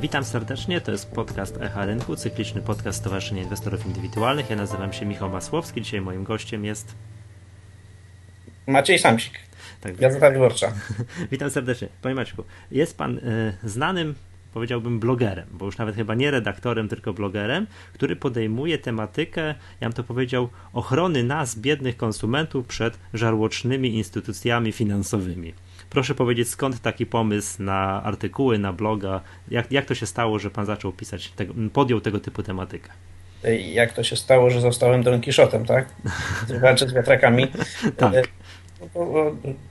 Witam 0.00 0.24
serdecznie, 0.24 0.80
to 0.80 0.92
jest 0.92 1.10
podcast 1.10 1.56
Echa 1.60 1.86
Rynku, 1.86 2.16
cykliczny 2.16 2.62
podcast 2.62 2.98
Stowarzyszenia 2.98 3.42
Inwestorów 3.42 3.86
Indywidualnych. 3.86 4.50
Ja 4.50 4.56
nazywam 4.56 4.92
się 4.92 5.06
Michał 5.06 5.30
Masłowski, 5.30 5.82
dzisiaj 5.82 6.00
moim 6.00 6.24
gościem 6.24 6.64
jest... 6.64 6.94
Maciej 8.66 8.98
Samsik, 8.98 9.38
tak. 9.80 9.96
Gazeta 9.96 10.30
Wyborcza. 10.30 10.72
Witam 11.32 11.50
serdecznie. 11.50 11.88
Panie 12.02 12.14
Maćku, 12.14 12.44
jest 12.70 12.98
pan 12.98 13.18
y, 13.18 13.54
znanym 13.64 14.14
powiedziałbym 14.52 15.00
blogerem, 15.00 15.46
bo 15.50 15.66
już 15.66 15.78
nawet 15.78 15.96
chyba 15.96 16.14
nie 16.14 16.30
redaktorem, 16.30 16.88
tylko 16.88 17.12
blogerem, 17.12 17.66
który 17.92 18.16
podejmuje 18.16 18.78
tematykę, 18.78 19.54
ja 19.80 19.88
bym 19.88 19.92
to 19.92 20.04
powiedział, 20.04 20.48
ochrony 20.72 21.24
nas, 21.24 21.58
biednych 21.58 21.96
konsumentów, 21.96 22.66
przed 22.66 22.98
żarłocznymi 23.14 23.94
instytucjami 23.94 24.72
finansowymi. 24.72 25.54
Proszę 25.90 26.14
powiedzieć, 26.14 26.48
skąd 26.48 26.82
taki 26.82 27.06
pomysł 27.06 27.62
na 27.62 28.02
artykuły, 28.02 28.58
na 28.58 28.72
bloga? 28.72 29.20
Jak, 29.50 29.72
jak 29.72 29.84
to 29.84 29.94
się 29.94 30.06
stało, 30.06 30.38
że 30.38 30.50
pan 30.50 30.66
zaczął 30.66 30.92
pisać, 30.92 31.30
tego, 31.30 31.54
podjął 31.72 32.00
tego 32.00 32.20
typu 32.20 32.42
tematykę? 32.42 32.90
Jak 33.72 33.92
to 33.92 34.04
się 34.04 34.16
stało, 34.16 34.50
że 34.50 34.60
zostałem 34.60 35.02
Don 35.02 35.20
Quixotem, 35.20 35.66
tak? 35.66 35.86
Walczę 36.62 36.88
z 36.88 36.92
wiatrakami. 36.92 37.46
tak. 37.96 38.28
No, 38.94 39.06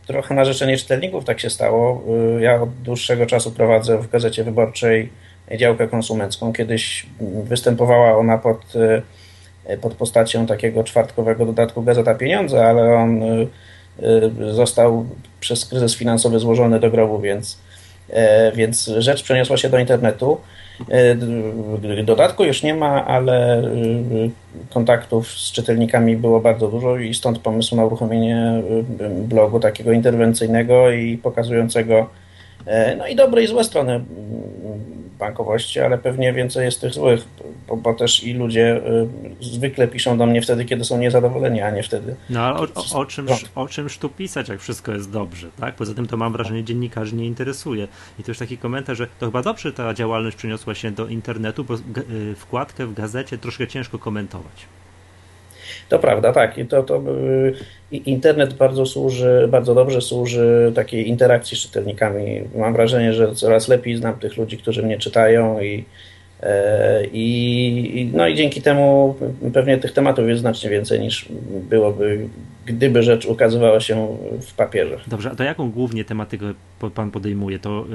trochę 0.08 0.36
na 0.36 0.46
życzenie 0.46 0.78
czytelników 0.78 1.26
tak 1.26 1.40
się 1.40 1.50
stało. 1.50 2.04
Ja 2.40 2.62
od 2.62 2.70
dłuższego 2.74 3.26
czasu 3.26 3.52
prowadzę 3.52 3.98
w 3.98 4.10
Gazecie 4.10 4.44
Wyborczej 4.44 5.10
działkę 5.58 5.88
konsumencką. 5.88 6.54
Kiedyś 6.54 7.05
występowała 7.44 8.18
ona 8.18 8.38
pod, 8.38 8.74
pod 9.82 9.94
postacią 9.94 10.46
takiego 10.46 10.84
czwartkowego 10.84 11.46
dodatku 11.46 11.84
Gazeta 11.84 12.16
Pieniądze, 12.16 12.66
ale 12.68 12.96
on 12.96 13.22
został 14.52 15.05
przez 15.40 15.66
kryzys 15.66 15.95
finansowy 15.95 16.40
złożony 16.40 16.80
do 16.80 16.91
grobu, 16.91 17.20
więc, 17.20 17.60
e, 18.10 18.51
więc 18.51 18.85
rzecz 18.98 19.24
przeniosła 19.24 19.57
się 19.57 19.70
do 19.70 19.79
internetu. 19.79 20.38
E, 20.90 21.15
dodatku 22.04 22.43
już 22.43 22.63
nie 22.63 22.73
ma, 22.73 23.05
ale 23.05 23.63
y, 23.63 24.29
kontaktów 24.70 25.32
z 25.32 25.51
czytelnikami 25.51 26.18
było 26.18 26.40
bardzo 26.40 26.68
dużo 26.68 26.98
i 26.98 27.13
stąd 27.13 27.40
pomysł 27.40 27.76
na 27.76 27.85
uruchomienie 27.85 28.62
y, 29.01 29.10
blogu 29.10 29.60
takiego 29.60 29.91
interwencyjnego 29.91 30.91
i 30.91 31.18
pokazującego 31.18 32.10
e, 32.66 32.96
no 32.96 33.07
i 33.07 33.16
dobre 33.16 33.43
i 33.43 33.48
złe 33.48 33.63
strony 33.63 34.01
bankowości, 35.20 35.80
ale 35.80 35.98
pewnie 35.98 36.34
więcej 36.34 36.66
jest 36.66 36.82
tych 36.82 36.94
złych, 36.94 37.26
bo, 37.68 37.77
bo, 37.77 37.94
też 37.94 38.24
i 38.24 38.34
ludzie 38.34 38.82
y, 39.41 39.46
zwykle 39.46 39.88
piszą 39.88 40.18
do 40.18 40.26
mnie 40.26 40.41
wtedy, 40.41 40.66
kiedy 40.66 40.84
są 40.84 40.98
niezadowoleni, 40.98 41.62
a 41.62 41.72
nie 41.72 41.84
wtedy. 41.84 42.16
No 42.30 42.41
ale 42.41 42.60
o, 42.60 42.68
o, 42.76 42.99
o, 42.99 43.05
czymś, 43.05 43.46
o 43.55 43.68
czymś 43.68 43.98
tu 43.98 44.10
pisać, 44.10 44.49
jak 44.49 44.60
wszystko 44.60 44.91
jest 44.91 45.12
dobrze, 45.12 45.48
tak? 45.60 45.76
Poza 45.76 45.94
tym 45.94 46.07
to 46.07 46.18
mam 46.18 46.34
wrażenie, 46.34 46.63
dziennikarzy 46.63 47.16
nie 47.16 47.26
interesuje. 47.26 47.88
I 48.20 48.24
to 48.24 48.32
już 48.32 48.38
taki 48.38 48.57
komentarz, 48.57 48.98
że 48.98 49.07
to 49.20 49.26
chyba 49.26 49.41
dobrze 49.41 49.74
ta 49.74 49.94
działalność 49.94 50.38
przeniosła 50.38 50.76
się 50.76 50.91
do 50.91 51.07
internetu, 51.07 51.63
bo 51.63 51.74
y, 51.74 52.35
wkładkę 52.35 52.85
w 52.85 52.94
gazecie 52.94 53.38
troszkę 53.38 53.68
ciężko 53.68 54.00
komentować. 54.00 54.66
To 55.90 56.00
prawda, 56.00 56.34
tak. 56.34 56.58
I 56.58 56.66
to, 56.66 56.84
to 56.84 57.02
y, 57.91 57.98
internet 57.98 58.54
bardzo 58.54 58.86
służy, 58.86 59.48
bardzo 59.52 59.76
dobrze 59.76 60.02
służy 60.02 60.72
takiej 60.76 61.10
interakcji 61.10 61.58
z 61.58 61.60
czytelnikami. 61.60 62.41
Mam 62.55 62.74
wrażenie, 62.74 63.14
że 63.14 63.36
coraz 63.36 63.68
lepiej 63.68 63.98
znam 63.98 64.19
tych 64.19 64.38
ludzi, 64.38 64.58
którzy 64.58 64.84
mnie 64.84 64.97
czytają 64.97 65.62
i, 65.62 65.86
i, 67.12 68.09
no 68.14 68.28
i 68.28 68.36
dzięki 68.36 68.62
temu 68.62 69.16
pewnie 69.53 69.78
tych 69.78 69.91
tematów 69.91 70.28
jest 70.28 70.41
znacznie 70.41 70.69
więcej 70.69 71.00
niż 71.00 71.25
byłoby, 71.69 72.28
gdyby 72.66 73.03
rzecz 73.03 73.25
ukazywała 73.25 73.80
się 73.80 74.18
w 74.41 74.53
papierze. 74.53 75.00
Dobrze, 75.08 75.31
a 75.31 75.36
to 75.36 75.44
jaką 75.44 75.72
głównie 75.72 76.06
tematykę 76.06 76.53
pan 76.96 77.12
podejmuje? 77.12 77.59
To 77.59 77.86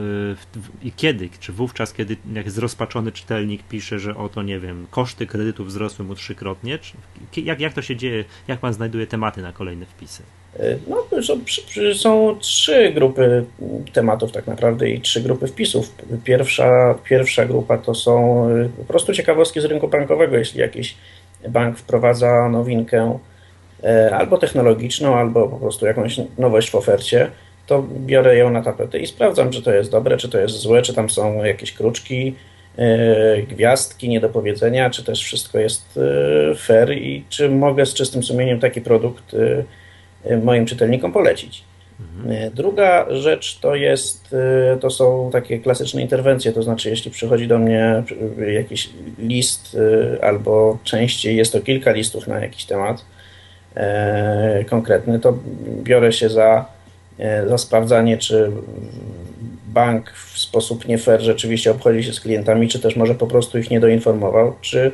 yy, 0.84 0.90
kiedy? 0.96 1.28
Czy 1.40 1.52
wówczas, 1.52 1.92
kiedy 1.92 2.16
jak 2.34 2.50
zrozpaczony 2.50 3.12
czytelnik 3.12 3.62
pisze, 3.62 3.98
że 3.98 4.16
oto, 4.16 4.42
nie 4.42 4.60
wiem, 4.60 4.86
koszty 4.90 5.26
kredytu 5.26 5.64
wzrosły 5.64 6.04
mu 6.04 6.14
trzykrotnie? 6.14 6.78
Czy, 7.30 7.40
jak, 7.40 7.60
jak 7.60 7.72
to 7.72 7.82
się 7.82 7.96
dzieje? 7.96 8.24
Jak 8.48 8.60
pan 8.60 8.72
znajduje 8.72 9.06
tematy 9.06 9.42
na 9.42 9.52
kolejne 9.52 9.86
wpisy? 9.86 10.22
No, 10.86 11.22
są, 11.22 11.40
są, 11.94 12.38
trzy 12.38 12.92
grupy 12.92 13.44
tematów 13.92 14.32
tak 14.32 14.46
naprawdę 14.46 14.90
i 14.90 15.00
trzy 15.00 15.20
grupy 15.20 15.46
wpisów. 15.46 15.94
Pierwsza, 16.24 16.94
pierwsza 17.04 17.44
grupa 17.46 17.78
to 17.78 17.94
są 17.94 18.44
e, 18.48 18.68
po 18.78 18.84
prostu 18.84 19.12
ciekawostki 19.12 19.60
z 19.60 19.64
rynku 19.64 19.88
bankowego, 19.88 20.36
jeśli 20.36 20.60
jakiś 20.60 20.96
bank 21.48 21.78
wprowadza 21.78 22.48
nowinkę 22.48 23.18
E, 23.84 24.16
albo 24.16 24.38
technologiczną, 24.38 25.16
albo 25.16 25.48
po 25.48 25.56
prostu 25.56 25.86
jakąś 25.86 26.20
nowość 26.38 26.70
w 26.70 26.74
ofercie, 26.74 27.30
to 27.66 27.84
biorę 28.06 28.36
ją 28.36 28.50
na 28.50 28.62
tapetę 28.62 28.98
i 28.98 29.06
sprawdzam, 29.06 29.50
czy 29.50 29.62
to 29.62 29.74
jest 29.74 29.90
dobre, 29.90 30.16
czy 30.16 30.28
to 30.28 30.38
jest 30.40 30.54
złe, 30.54 30.82
czy 30.82 30.94
tam 30.94 31.10
są 31.10 31.44
jakieś 31.44 31.72
kruczki, 31.72 32.34
e, 32.78 33.42
gwiazdki, 33.42 34.08
niedopowiedzenia, 34.08 34.90
czy 34.90 35.04
też 35.04 35.22
wszystko 35.22 35.58
jest 35.58 35.98
e, 36.50 36.54
fair 36.54 36.92
i 36.92 37.24
czy 37.28 37.48
mogę 37.48 37.86
z 37.86 37.94
czystym 37.94 38.22
sumieniem 38.22 38.60
taki 38.60 38.80
produkt 38.80 39.36
moim 40.42 40.66
czytelnikom 40.66 41.12
polecić. 41.12 41.64
Mhm. 42.00 42.50
Druga 42.54 43.06
rzecz 43.10 43.58
to 43.58 43.74
jest, 43.74 44.36
to 44.80 44.90
są 44.90 45.30
takie 45.32 45.58
klasyczne 45.58 46.02
interwencje, 46.02 46.52
to 46.52 46.62
znaczy 46.62 46.90
jeśli 46.90 47.10
przychodzi 47.10 47.48
do 47.48 47.58
mnie 47.58 48.02
jakiś 48.52 48.90
list 49.18 49.76
albo 50.22 50.78
częściej 50.84 51.36
jest 51.36 51.52
to 51.52 51.60
kilka 51.60 51.92
listów 51.92 52.26
na 52.26 52.40
jakiś 52.40 52.64
temat, 52.64 53.04
E, 53.76 54.64
konkretny, 54.64 55.20
to 55.20 55.38
biorę 55.82 56.12
się 56.12 56.28
za, 56.28 56.64
e, 57.18 57.48
za 57.48 57.58
sprawdzanie, 57.58 58.18
czy 58.18 58.50
bank 59.66 60.10
w 60.10 60.38
sposób 60.38 60.88
nie 60.88 60.98
fair 60.98 61.20
rzeczywiście 61.20 61.70
obchodzi 61.70 62.04
się 62.04 62.12
z 62.12 62.20
klientami, 62.20 62.68
czy 62.68 62.80
też 62.80 62.96
może 62.96 63.14
po 63.14 63.26
prostu 63.26 63.58
ich 63.58 63.70
nie 63.70 63.80
doinformował, 63.80 64.54
czy, 64.60 64.90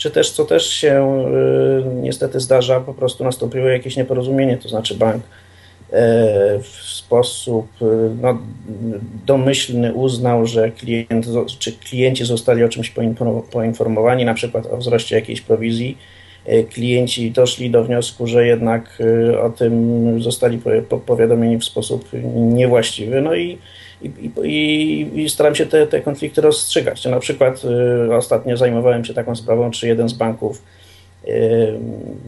czy 0.00 0.10
też, 0.10 0.30
co 0.30 0.44
też 0.44 0.66
się 0.66 0.92
e, 0.92 1.94
niestety 1.94 2.40
zdarza, 2.40 2.80
po 2.80 2.94
prostu 2.94 3.24
nastąpiło 3.24 3.68
jakieś 3.68 3.96
nieporozumienie, 3.96 4.56
to 4.56 4.68
znaczy 4.68 4.94
bank 4.94 5.22
w 6.62 6.76
sposób 6.82 7.66
no, 8.22 8.38
domyślny 9.26 9.94
uznał, 9.94 10.46
że 10.46 10.70
klient, 10.70 11.26
czy 11.58 11.72
klienci 11.72 12.24
zostali 12.24 12.64
o 12.64 12.68
czymś 12.68 12.94
poinformowani, 13.52 14.24
na 14.24 14.34
przykład 14.34 14.66
o 14.66 14.76
wzroście 14.76 15.16
jakiejś 15.16 15.40
prowizji, 15.40 15.98
klienci 16.70 17.30
doszli 17.30 17.70
do 17.70 17.84
wniosku, 17.84 18.26
że 18.26 18.46
jednak 18.46 18.98
o 19.42 19.50
tym 19.50 20.22
zostali 20.22 20.60
powiadomieni 21.06 21.58
w 21.58 21.64
sposób 21.64 22.08
niewłaściwy. 22.34 23.20
No 23.20 23.34
i, 23.34 23.58
i, 24.02 24.30
i, 24.42 25.20
i 25.22 25.30
staram 25.30 25.54
się 25.54 25.66
te, 25.66 25.86
te 25.86 26.00
konflikty 26.00 26.40
rozstrzygać. 26.40 27.04
Na 27.04 27.20
przykład 27.20 27.62
e, 28.08 28.16
ostatnio 28.16 28.56
zajmowałem 28.56 29.04
się 29.04 29.14
taką 29.14 29.36
sprawą, 29.36 29.70
czy 29.70 29.88
jeden 29.88 30.08
z 30.08 30.12
banków 30.12 30.62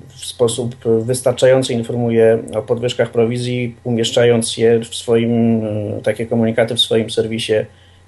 w 0.09 0.25
sposób 0.27 0.75
wystarczający 1.01 1.73
informuje 1.73 2.39
o 2.55 2.63
podwyżkach 2.63 3.11
prowizji, 3.11 3.77
umieszczając 3.85 4.57
je 4.57 4.81
w 4.81 4.95
swoim, 4.95 5.63
takie 6.03 6.27
komunikaty 6.27 6.75
w 6.75 6.81
swoim 6.81 7.11
serwisie 7.11 7.53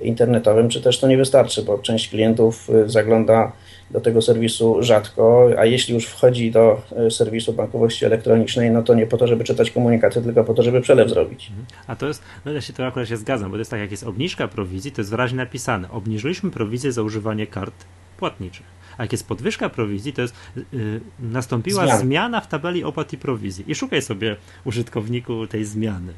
internetowym, 0.01 0.69
czy 0.69 0.81
też 0.81 0.99
to 0.99 1.09
nie 1.09 1.17
wystarczy, 1.17 1.63
bo 1.63 1.79
część 1.79 2.09
klientów 2.09 2.69
zagląda 2.87 3.53
do 3.95 4.01
tego 4.01 4.23
serwisu 4.23 4.83
rzadko, 4.83 5.51
a 5.59 5.65
jeśli 5.65 5.95
już 5.95 6.07
wchodzi 6.07 6.51
do 6.51 6.83
e, 6.97 7.11
serwisu 7.11 7.53
bankowości 7.53 8.05
elektronicznej, 8.05 8.71
no 8.71 8.83
to 8.83 8.95
nie 8.95 9.07
po 9.07 9.17
to, 9.17 9.27
żeby 9.27 9.45
czytać 9.45 9.71
komunikaty, 9.71 10.23
tylko 10.23 10.45
po 10.45 10.55
to, 10.55 10.63
żeby 10.63 10.81
przelew 10.81 11.09
zrobić. 11.09 11.53
A 11.87 11.97
to 11.97 12.07
jest, 12.07 12.23
no 12.45 12.53
ja 12.53 12.61
się 12.61 12.73
to 12.73 12.87
akurat 12.87 13.09
się 13.09 13.17
zgadzam, 13.17 13.51
bo 13.51 13.57
to 13.57 13.59
jest 13.59 13.71
tak, 13.71 13.81
jak 13.81 13.91
jest 13.91 14.05
obniżka 14.05 14.49
prowizji, 14.49 14.93
to 14.93 15.01
jest 15.01 15.11
wyraźnie 15.11 15.37
napisane. 15.37 15.91
Obniżyliśmy 15.91 16.51
prowizję 16.51 16.93
za 16.93 17.03
używanie 17.03 17.47
kart 17.47 17.75
płatniczych. 18.17 18.67
A 18.99 19.03
jak 19.03 19.13
jest 19.13 19.29
podwyżka 19.29 19.69
prowizji, 19.69 20.13
to 20.13 20.23
jest 20.23 20.35
yy, 20.57 21.01
nastąpiła 21.21 21.87
Zmian. 21.87 21.99
zmiana 21.99 22.41
w 22.41 22.49
tabeli 22.49 22.85
opłat 22.85 23.13
i 23.13 23.19
prowizji. 23.19 23.65
I 23.69 23.75
szukaj 23.75 24.03
sobie 24.03 24.37
użytkowniku 24.65 25.47
tej 25.47 25.65
zmiany. 25.65 26.13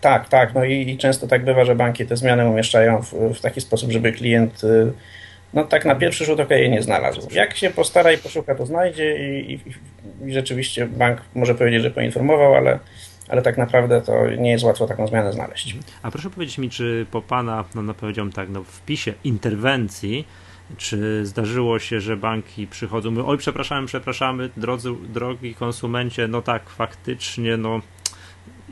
Tak, 0.00 0.28
tak. 0.28 0.54
No 0.54 0.64
i, 0.64 0.90
i 0.90 0.98
często 0.98 1.26
tak 1.26 1.44
bywa, 1.44 1.64
że 1.64 1.74
banki 1.74 2.06
te 2.06 2.16
zmiany 2.16 2.48
umieszczają 2.48 3.02
w, 3.02 3.12
w 3.34 3.40
taki 3.40 3.60
sposób, 3.60 3.90
żeby 3.90 4.12
klient 4.12 4.64
y, 4.64 4.92
no 5.54 5.64
tak 5.64 5.84
na 5.84 5.94
pierwszy 5.94 6.24
rzut 6.24 6.40
oka 6.40 6.54
jej 6.54 6.70
nie 6.70 6.82
znalazł. 6.82 7.28
Jak 7.30 7.56
się 7.56 7.70
postara 7.70 8.12
i 8.12 8.18
poszuka, 8.18 8.54
to 8.54 8.66
znajdzie 8.66 9.16
i, 9.18 9.52
i, 9.52 9.60
i, 10.28 10.32
rzeczywiście 10.32 10.86
bank 10.86 11.20
może 11.34 11.54
powiedzieć, 11.54 11.82
że 11.82 11.90
poinformował, 11.90 12.54
ale, 12.54 12.78
ale 13.28 13.42
tak 13.42 13.58
naprawdę 13.58 14.00
to 14.00 14.30
nie 14.30 14.50
jest 14.50 14.64
łatwo 14.64 14.86
taką 14.86 15.06
zmianę 15.06 15.32
znaleźć. 15.32 15.76
A 16.02 16.10
proszę 16.10 16.30
powiedzieć 16.30 16.58
mi, 16.58 16.70
czy 16.70 17.06
po 17.10 17.22
Pana, 17.22 17.64
no, 17.74 17.82
no 17.82 17.94
powiedziałem 17.94 18.32
tak, 18.32 18.48
no, 18.48 18.64
wpisie 18.64 19.12
interwencji, 19.24 20.26
czy 20.76 21.26
zdarzyło 21.26 21.78
się, 21.78 22.00
że 22.00 22.16
banki 22.16 22.66
przychodzą, 22.66 23.10
mówią, 23.10 23.26
oj 23.26 23.38
przepraszamy, 23.38 23.86
przepraszamy, 23.86 24.50
drodzy, 24.56 24.90
drogi 25.08 25.54
konsumencie, 25.54 26.28
no 26.28 26.42
tak, 26.42 26.70
faktycznie, 26.70 27.56
no 27.56 27.80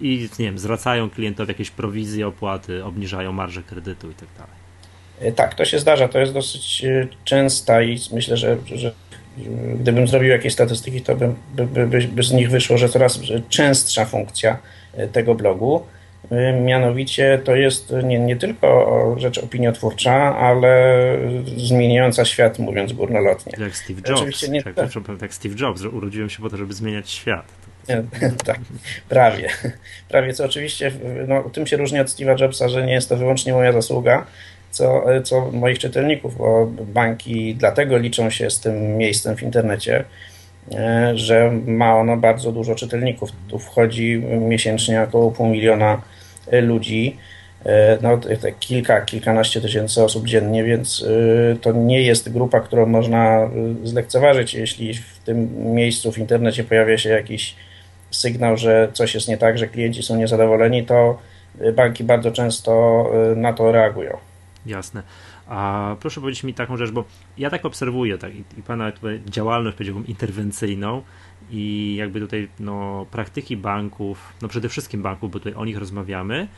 i 0.00 0.28
nie 0.38 0.44
wiem, 0.44 0.58
zwracają 0.58 1.10
klientowi 1.10 1.50
jakieś 1.50 1.70
prowizje, 1.70 2.26
opłaty, 2.26 2.84
obniżają 2.84 3.32
marże 3.32 3.62
kredytu 3.62 4.10
i 4.10 4.14
tak 4.14 4.28
dalej. 4.38 4.57
E, 5.20 5.32
tak, 5.32 5.54
to 5.54 5.64
się 5.64 5.78
zdarza, 5.78 6.08
to 6.08 6.18
jest 6.18 6.32
dosyć 6.32 6.84
e, 6.84 7.08
częsta 7.24 7.82
i 7.82 7.98
myślę, 8.12 8.36
że, 8.36 8.56
że 8.74 8.92
gdybym 9.74 10.08
zrobił 10.08 10.28
jakieś 10.28 10.52
statystyki, 10.52 11.00
to 11.00 11.16
by, 11.16 11.34
by, 11.54 11.86
by, 11.86 12.00
by 12.00 12.22
z 12.22 12.32
nich 12.32 12.50
wyszło, 12.50 12.78
że 12.78 12.88
coraz 12.88 13.20
częstsza 13.48 14.04
funkcja 14.04 14.58
e, 14.94 15.08
tego 15.08 15.34
blogu. 15.34 15.82
Mianowicie 16.62 17.40
to 17.44 17.56
jest 17.56 17.94
nie, 18.04 18.18
nie 18.18 18.36
tylko 18.36 19.16
rzecz 19.18 19.38
opiniotwórcza, 19.38 20.38
ale 20.38 20.94
zmieniająca 21.56 22.24
świat, 22.24 22.58
mówiąc 22.58 22.92
górnolotnie. 22.92 23.52
Jak 23.58 23.76
Steve 23.76 24.00
Jobs. 24.08 24.20
Oczywiście 24.20 24.48
nie, 24.48 24.62
tak, 24.62 24.74
tak. 24.74 25.22
jak 25.22 25.34
Steve 25.34 25.54
Jobs, 25.60 25.80
że 25.80 25.90
urodziłem 25.90 26.30
się 26.30 26.42
po 26.42 26.50
to, 26.50 26.56
żeby 26.56 26.74
zmieniać 26.74 27.10
świat. 27.10 27.44
tak, 28.46 28.60
prawie. 29.08 29.48
Prawie, 30.08 30.32
co 30.32 30.44
oczywiście 30.44 30.92
no, 31.28 31.42
tym 31.42 31.66
się 31.66 31.76
różni 31.76 32.00
od 32.00 32.06
Steve'a 32.06 32.40
Jobsa, 32.40 32.68
że 32.68 32.86
nie 32.86 32.92
jest 32.92 33.08
to 33.08 33.16
wyłącznie 33.16 33.52
moja 33.52 33.72
zasługa, 33.72 34.26
co, 34.70 35.04
co 35.24 35.50
moich 35.52 35.78
czytelników, 35.78 36.36
bo 36.36 36.66
banki 36.86 37.54
dlatego 37.54 37.98
liczą 37.98 38.30
się 38.30 38.50
z 38.50 38.60
tym 38.60 38.96
miejscem 38.96 39.36
w 39.36 39.42
internecie, 39.42 40.04
e, 40.74 41.12
że 41.14 41.52
ma 41.66 41.96
ono 41.96 42.16
bardzo 42.16 42.52
dużo 42.52 42.74
czytelników. 42.74 43.30
Tu 43.48 43.58
wchodzi 43.58 44.22
miesięcznie 44.40 45.02
około 45.02 45.30
pół 45.30 45.46
miliona 45.46 46.02
ludzi, 46.52 47.16
e, 47.66 47.98
no, 48.02 48.20
kilka, 48.60 49.00
kilkanaście 49.00 49.60
tysięcy 49.60 50.04
osób 50.04 50.26
dziennie, 50.26 50.64
więc 50.64 51.04
e, 51.52 51.56
to 51.56 51.72
nie 51.72 52.02
jest 52.02 52.32
grupa, 52.32 52.60
którą 52.60 52.86
można 52.86 53.50
zlekceważyć. 53.84 54.54
Jeśli 54.54 54.94
w 54.94 55.18
tym 55.24 55.64
miejscu 55.74 56.12
w 56.12 56.18
internecie 56.18 56.64
pojawia 56.64 56.98
się 56.98 57.10
jakiś 57.10 57.54
sygnał, 58.10 58.56
że 58.56 58.88
coś 58.92 59.14
jest 59.14 59.28
nie 59.28 59.38
tak, 59.38 59.58
że 59.58 59.68
klienci 59.68 60.02
są 60.02 60.16
niezadowoleni, 60.16 60.84
to 60.84 61.18
banki 61.74 62.04
bardzo 62.04 62.32
często 62.32 63.04
na 63.36 63.52
to 63.52 63.72
reagują. 63.72 64.27
Jasne. 64.68 65.02
A 65.46 65.96
proszę 66.00 66.20
powiedzieć 66.20 66.44
mi 66.44 66.54
taką 66.54 66.76
rzecz, 66.76 66.90
bo 66.90 67.04
ja 67.38 67.50
tak 67.50 67.64
obserwuję 67.64 68.18
tak, 68.18 68.34
i, 68.34 68.44
i 68.58 68.62
pana 68.62 68.92
działalność, 69.26 69.76
powiedziałbym, 69.76 70.06
interwencyjną 70.06 71.02
i 71.50 71.94
jakby 71.98 72.20
tutaj 72.20 72.48
no, 72.60 73.06
praktyki 73.10 73.56
banków, 73.56 74.32
no 74.42 74.48
przede 74.48 74.68
wszystkim 74.68 75.02
banków, 75.02 75.30
bo 75.30 75.38
tutaj 75.38 75.54
o 75.54 75.64
nich 75.64 75.78
rozmawiamy. 75.78 76.48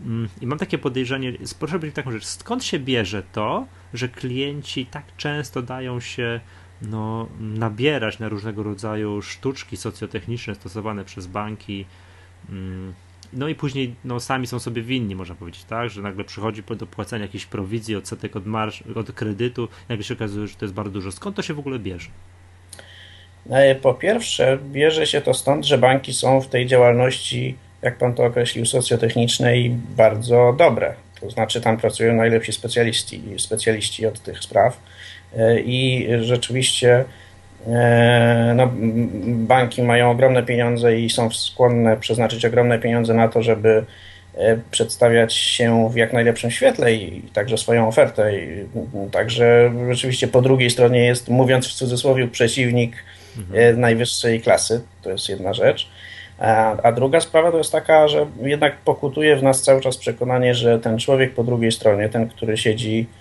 Mm, 0.00 0.28
I 0.40 0.46
mam 0.46 0.58
takie 0.58 0.78
podejrzenie, 0.78 1.32
proszę 1.58 1.74
powiedzieć 1.74 1.96
taką 1.96 2.10
rzecz, 2.10 2.24
skąd 2.24 2.64
się 2.64 2.78
bierze 2.78 3.22
to, 3.32 3.66
że 3.94 4.08
klienci 4.08 4.86
tak 4.86 5.04
często 5.16 5.62
dają 5.62 6.00
się 6.00 6.40
no, 6.82 7.28
nabierać 7.40 8.18
na 8.18 8.28
różnego 8.28 8.62
rodzaju 8.62 9.22
sztuczki 9.22 9.76
socjotechniczne 9.76 10.54
stosowane 10.54 11.04
przez 11.04 11.26
banki, 11.26 11.86
mm, 12.48 12.94
no 13.32 13.48
i 13.48 13.54
później 13.54 13.94
no, 14.04 14.20
sami 14.20 14.46
są 14.46 14.58
sobie 14.58 14.82
winni, 14.82 15.16
można 15.16 15.34
powiedzieć, 15.34 15.64
tak, 15.64 15.90
że 15.90 16.02
nagle 16.02 16.24
przychodzi 16.24 16.62
do 16.62 16.86
płacenia 16.86 17.24
jakiejś 17.24 17.46
prowizji, 17.46 17.96
odsetek 17.96 18.36
od, 18.36 18.46
marsz, 18.46 18.84
od 18.94 19.12
kredytu, 19.12 19.68
nagle 19.88 20.04
się 20.04 20.14
okazuje, 20.14 20.46
że 20.46 20.54
to 20.54 20.64
jest 20.64 20.74
bardzo 20.74 20.92
dużo. 20.92 21.12
Skąd 21.12 21.36
to 21.36 21.42
się 21.42 21.54
w 21.54 21.58
ogóle 21.58 21.78
bierze? 21.78 22.08
E, 23.50 23.74
po 23.74 23.94
pierwsze, 23.94 24.58
bierze 24.72 25.06
się 25.06 25.20
to 25.20 25.34
stąd, 25.34 25.66
że 25.66 25.78
banki 25.78 26.12
są 26.12 26.40
w 26.40 26.48
tej 26.48 26.66
działalności, 26.66 27.56
jak 27.82 27.98
pan 27.98 28.14
to 28.14 28.24
określił, 28.24 28.66
socjotechnicznej 28.66 29.70
bardzo 29.96 30.54
dobre. 30.58 30.94
To 31.20 31.30
znaczy, 31.30 31.60
tam 31.60 31.76
pracują 31.76 32.14
najlepsi 32.14 32.52
specjaliści, 32.52 33.22
specjaliści 33.38 34.06
od 34.06 34.20
tych 34.20 34.38
spraw 34.38 34.80
e, 35.36 35.60
i 35.60 36.08
rzeczywiście 36.20 37.04
no, 38.54 38.70
banki 39.26 39.82
mają 39.82 40.10
ogromne 40.10 40.42
pieniądze 40.42 40.98
i 40.98 41.10
są 41.10 41.30
skłonne 41.30 41.96
przeznaczyć 41.96 42.44
ogromne 42.44 42.78
pieniądze 42.78 43.14
na 43.14 43.28
to, 43.28 43.42
żeby 43.42 43.84
e, 44.34 44.56
przedstawiać 44.70 45.34
się 45.34 45.90
w 45.90 45.96
jak 45.96 46.12
najlepszym 46.12 46.50
świetle 46.50 46.94
i 46.94 47.22
także 47.22 47.58
swoją 47.58 47.88
ofertę. 47.88 48.38
I 48.38 48.66
także 49.12 49.72
rzeczywiście 49.90 50.28
po 50.28 50.42
drugiej 50.42 50.70
stronie 50.70 51.04
jest, 51.04 51.28
mówiąc 51.28 51.68
w 51.68 51.74
cudzysłowie, 51.74 52.28
przeciwnik 52.28 52.96
mhm. 53.38 53.60
E, 53.60 53.72
najwyższej 53.72 54.40
klasy. 54.40 54.82
To 55.02 55.10
jest 55.10 55.28
jedna 55.28 55.54
rzecz. 55.54 55.88
A, 56.38 56.82
a, 56.82 56.92
druga 56.92 57.20
sprawa 57.20 57.50
to 57.50 57.58
jest 57.58 57.72
taka, 57.72 58.08
że 58.08 58.26
jednak 58.42 58.76
pokutuje 58.76 59.36
w 59.36 59.42
nas 59.42 59.62
cały 59.62 59.80
czas 59.80 59.96
przekonanie, 59.96 60.54
że 60.54 60.78
ten 60.78 60.98
człowiek 60.98 61.34
po 61.34 61.44
drugiej 61.44 61.72
stronie, 61.72 62.08
ten, 62.08 62.28
który 62.28 62.56
siedzi 62.56 63.06
E, 63.06 63.19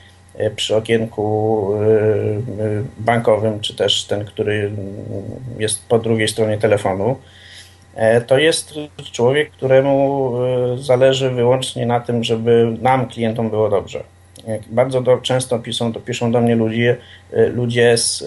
przy 0.55 0.75
okienku 0.75 1.73
e, 1.73 1.85
e, 1.85 2.83
bankowym, 2.97 3.59
czy 3.59 3.75
też 3.75 4.05
ten, 4.05 4.25
który 4.25 4.71
jest 5.57 5.87
po 5.87 5.99
drugiej 5.99 6.27
stronie 6.27 6.57
telefonu, 6.57 7.15
to 8.27 8.37
jest 8.37 8.73
człowiek, 9.11 9.51
któremu 9.51 10.33
zależy 10.77 11.29
wyłącznie 11.29 11.85
na 11.85 11.99
tym, 11.99 12.23
żeby 12.23 12.77
nam, 12.81 13.07
klientom, 13.07 13.49
było 13.49 13.69
dobrze. 13.69 14.03
Bardzo 14.69 15.01
do, 15.01 15.17
często 15.17 15.59
piszą, 15.59 15.93
to 15.93 15.99
piszą 15.99 16.31
do 16.31 16.41
mnie 16.41 16.55
ludzie, 16.55 16.97
ludzie 17.53 17.97
z, 17.97 18.17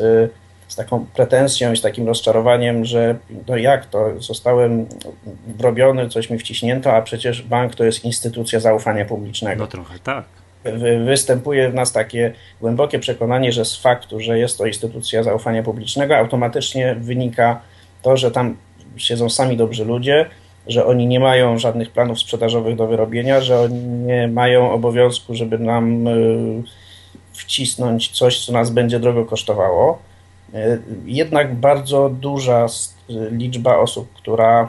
z 0.69 0.77
taką 0.77 1.07
pretensją 1.15 1.73
i 1.73 1.77
z 1.77 1.83
takim 1.83 2.07
rozczarowaniem, 2.07 2.85
że 2.85 3.19
no 3.49 3.57
jak 3.57 3.87
to, 3.87 4.21
zostałem 4.21 4.87
wrobiony, 5.59 6.09
coś 6.09 6.31
mi 6.31 6.39
wciśnięto, 6.39 6.93
a 6.93 7.03
przecież 7.03 7.43
bank 7.43 7.75
to 7.75 7.85
jest 7.85 8.05
instytucja 8.05 8.61
zaufania 8.61 9.05
publicznego. 9.05 9.63
No 9.63 9.67
trochę 9.67 9.99
tak 9.99 10.42
występuje 11.05 11.71
w 11.71 11.75
nas 11.75 11.93
takie 11.93 12.33
głębokie 12.61 12.99
przekonanie, 12.99 13.53
że 13.53 13.65
z 13.65 13.77
faktu, 13.77 14.21
że 14.21 14.39
jest 14.39 14.59
to 14.59 14.67
instytucja 14.67 15.23
zaufania 15.23 15.63
publicznego, 15.63 16.17
automatycznie 16.17 16.95
wynika 16.95 17.61
to, 18.03 18.17
że 18.17 18.31
tam 18.31 18.57
siedzą 18.97 19.31
sami 19.31 19.57
dobrzy 19.57 19.85
ludzie, 19.85 20.27
że 20.67 20.87
oni 20.87 21.07
nie 21.07 21.21
mają 21.21 21.59
żadnych 21.59 21.91
planów 21.91 22.19
sprzedażowych 22.19 22.77
do 22.77 22.87
wyrobienia, 22.87 23.41
że 23.41 23.61
oni 23.61 23.85
nie 23.85 24.29
mają 24.29 24.73
obowiązku, 24.73 25.35
żeby 25.35 25.59
nam 25.59 26.07
y, 26.09 26.63
wcisnąć 27.33 28.09
coś, 28.09 28.47
co 28.47 28.53
nas 28.53 28.71
będzie 28.71 29.01
drogo 29.01 29.25
kosztowało. 29.25 29.99
Y, 30.55 30.83
jednak 31.05 31.55
bardzo 31.55 32.09
duża 32.09 32.67
liczba 33.31 33.79
osób, 33.79 34.13
która, 34.15 34.69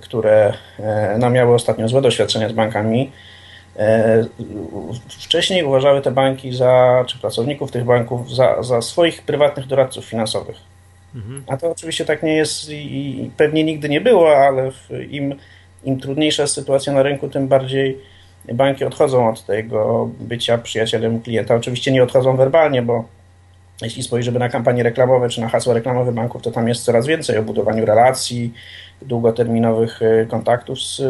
które 0.00 0.52
no, 1.18 1.30
miały 1.30 1.54
ostatnio 1.54 1.88
złe 1.88 2.02
doświadczenia 2.02 2.48
z 2.48 2.52
bankami, 2.52 3.10
wcześniej 5.08 5.64
uważały 5.64 6.02
te 6.02 6.10
banki 6.10 6.52
za, 6.52 7.04
czy 7.06 7.18
pracowników 7.18 7.70
tych 7.70 7.84
banków 7.84 8.34
za, 8.34 8.62
za 8.62 8.82
swoich 8.82 9.22
prywatnych 9.22 9.66
doradców 9.66 10.04
finansowych. 10.04 10.56
Mhm. 11.14 11.42
A 11.46 11.56
to 11.56 11.70
oczywiście 11.70 12.04
tak 12.04 12.22
nie 12.22 12.36
jest 12.36 12.70
i 12.70 13.30
pewnie 13.36 13.64
nigdy 13.64 13.88
nie 13.88 14.00
było, 14.00 14.36
ale 14.36 14.70
im, 15.10 15.34
im 15.84 16.00
trudniejsza 16.00 16.42
jest 16.42 16.54
sytuacja 16.54 16.92
na 16.92 17.02
rynku, 17.02 17.28
tym 17.28 17.48
bardziej 17.48 17.98
banki 18.52 18.84
odchodzą 18.84 19.28
od 19.28 19.46
tego 19.46 20.10
bycia 20.20 20.58
przyjacielem 20.58 21.20
klienta. 21.20 21.54
Oczywiście 21.54 21.92
nie 21.92 22.02
odchodzą 22.02 22.36
werbalnie, 22.36 22.82
bo 22.82 23.04
jeśli 23.82 24.02
spojrzymy 24.02 24.38
na 24.38 24.48
kampanie 24.48 24.82
reklamowe 24.82 25.28
czy 25.28 25.40
na 25.40 25.48
hasła 25.48 25.74
reklamowe 25.74 26.12
banków, 26.12 26.42
to 26.42 26.50
tam 26.50 26.68
jest 26.68 26.84
coraz 26.84 27.06
więcej 27.06 27.38
o 27.38 27.42
budowaniu 27.42 27.86
relacji, 27.86 28.52
długoterminowych 29.02 30.02
e, 30.02 30.26
kontaktów 30.26 30.82
z, 30.82 31.02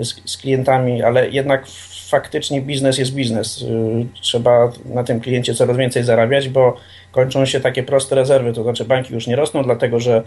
z, 0.00 0.30
z 0.30 0.36
klientami, 0.36 1.02
ale 1.02 1.30
jednak 1.30 1.66
faktycznie 2.08 2.60
biznes 2.60 2.98
jest 2.98 3.14
biznes. 3.14 3.62
Y, 3.62 4.06
trzeba 4.20 4.72
na 4.84 5.04
tym 5.04 5.20
kliencie 5.20 5.54
coraz 5.54 5.76
więcej 5.76 6.04
zarabiać, 6.04 6.48
bo 6.48 6.76
kończą 7.12 7.46
się 7.46 7.60
takie 7.60 7.82
proste 7.82 8.14
rezerwy, 8.14 8.52
to 8.52 8.62
znaczy 8.62 8.84
banki 8.84 9.14
już 9.14 9.26
nie 9.26 9.36
rosną, 9.36 9.62
dlatego 9.62 10.00
że 10.00 10.22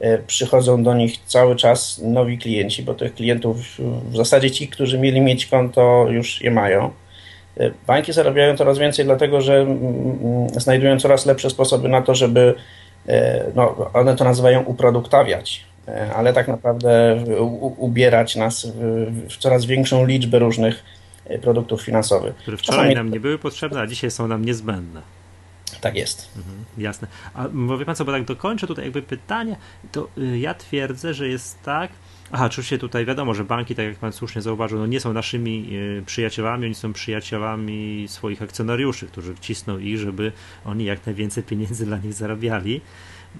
e, 0.00 0.18
przychodzą 0.18 0.82
do 0.82 0.94
nich 0.94 1.18
cały 1.26 1.56
czas 1.56 2.00
nowi 2.04 2.38
klienci, 2.38 2.82
bo 2.82 2.94
tych 2.94 3.14
klientów 3.14 3.56
w 4.10 4.16
zasadzie 4.16 4.50
ci, 4.50 4.68
którzy 4.68 4.98
mieli 4.98 5.20
mieć 5.20 5.46
konto, 5.46 6.06
już 6.10 6.42
je 6.42 6.50
mają. 6.50 6.90
E, 7.56 7.70
banki 7.86 8.12
zarabiają 8.12 8.56
coraz 8.56 8.78
więcej, 8.78 9.04
dlatego 9.04 9.40
że 9.40 9.54
mm, 9.60 9.78
mm, 10.22 10.48
znajdują 10.48 11.00
coraz 11.00 11.26
lepsze 11.26 11.50
sposoby 11.50 11.88
na 11.88 12.02
to, 12.02 12.14
żeby 12.14 12.54
no, 13.54 13.90
one 13.92 14.16
to 14.16 14.24
nazywają 14.24 14.62
uproduktawiać, 14.62 15.64
ale 16.16 16.32
tak 16.32 16.48
naprawdę 16.48 17.24
ubierać 17.76 18.36
nas 18.36 18.66
w 19.30 19.36
coraz 19.36 19.64
większą 19.64 20.06
liczbę 20.06 20.38
różnych 20.38 20.84
E, 21.28 21.38
produktów 21.38 21.82
finansowych. 21.82 22.36
Które 22.36 22.56
wczoraj 22.56 22.78
Czasami... 22.78 22.94
nam 22.94 23.10
nie 23.10 23.20
były 23.20 23.38
potrzebne, 23.38 23.80
a 23.80 23.86
dzisiaj 23.86 24.10
są 24.10 24.28
nam 24.28 24.44
niezbędne. 24.44 25.02
Tak 25.80 25.96
jest. 25.96 26.30
Mhm, 26.36 26.64
jasne. 26.78 27.08
A 27.34 27.48
wie 27.78 27.84
pan 27.84 27.96
co, 27.96 28.04
bo 28.04 28.12
tak 28.12 28.24
dokończę 28.24 28.66
tutaj 28.66 28.84
jakby 28.84 29.02
pytanie, 29.02 29.56
to 29.92 30.08
y, 30.18 30.38
ja 30.38 30.54
twierdzę, 30.54 31.14
że 31.14 31.28
jest 31.28 31.62
tak, 31.62 31.90
Aha, 32.32 32.46
oczywiście 32.46 32.78
tutaj 32.78 33.06
wiadomo, 33.06 33.34
że 33.34 33.44
banki, 33.44 33.74
tak 33.74 33.86
jak 33.86 33.96
pan 33.96 34.12
słusznie 34.12 34.42
zauważył, 34.42 34.78
no 34.78 34.86
nie 34.86 35.00
są 35.00 35.12
naszymi 35.12 35.68
y, 35.72 36.02
przyjacielami, 36.06 36.64
oni 36.64 36.74
są 36.74 36.92
przyjacielami 36.92 38.06
swoich 38.08 38.42
akcjonariuszy, 38.42 39.06
którzy 39.06 39.34
wcisną 39.34 39.78
ich, 39.78 39.98
żeby 39.98 40.32
oni 40.64 40.84
jak 40.84 41.06
najwięcej 41.06 41.42
pieniędzy 41.42 41.86
dla 41.86 41.98
nich 41.98 42.12
zarabiali. 42.12 42.80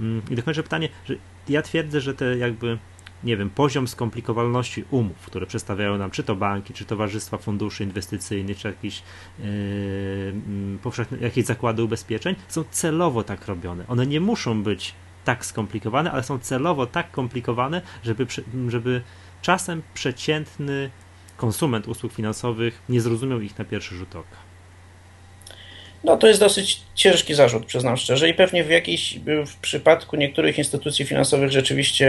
Mm, 0.00 0.22
I 0.30 0.34
dokończę 0.34 0.62
pytanie, 0.62 0.88
że 1.04 1.14
ja 1.48 1.62
twierdzę, 1.62 2.00
że 2.00 2.14
te 2.14 2.38
jakby 2.38 2.78
nie 3.24 3.36
wiem, 3.36 3.50
poziom 3.50 3.88
skomplikowalności 3.88 4.84
umów, 4.90 5.16
które 5.16 5.46
przedstawiają 5.46 5.98
nam 5.98 6.10
czy 6.10 6.22
to 6.22 6.36
banki, 6.36 6.74
czy 6.74 6.84
towarzystwa 6.84 7.38
funduszy 7.38 7.84
inwestycyjnych, 7.84 8.58
czy 8.58 8.68
jakieś, 8.68 9.02
yy, 9.38 9.44
powszechne, 10.82 11.18
jakieś 11.18 11.44
zakłady 11.44 11.82
ubezpieczeń, 11.82 12.34
są 12.48 12.64
celowo 12.70 13.22
tak 13.22 13.46
robione. 13.46 13.86
One 13.88 14.06
nie 14.06 14.20
muszą 14.20 14.62
być 14.62 14.94
tak 15.24 15.46
skomplikowane, 15.46 16.12
ale 16.12 16.22
są 16.22 16.38
celowo 16.38 16.86
tak 16.86 17.10
komplikowane, 17.10 17.82
żeby, 18.04 18.26
żeby 18.68 19.02
czasem 19.42 19.82
przeciętny 19.94 20.90
konsument 21.36 21.88
usług 21.88 22.12
finansowych 22.12 22.82
nie 22.88 23.00
zrozumiał 23.00 23.40
ich 23.40 23.58
na 23.58 23.64
pierwszy 23.64 23.96
rzut 23.96 24.16
oka. 24.16 24.45
No 26.06 26.16
to 26.16 26.26
jest 26.26 26.40
dosyć 26.40 26.80
ciężki 26.94 27.34
zarzut, 27.34 27.66
przyznam 27.66 27.96
szczerze, 27.96 28.28
i 28.28 28.34
pewnie 28.34 28.64
w 28.64 28.70
jakiejś 28.70 29.18
w 29.46 29.56
przypadku 29.56 30.16
niektórych 30.16 30.58
instytucji 30.58 31.04
finansowych 31.04 31.50
rzeczywiście 31.50 32.08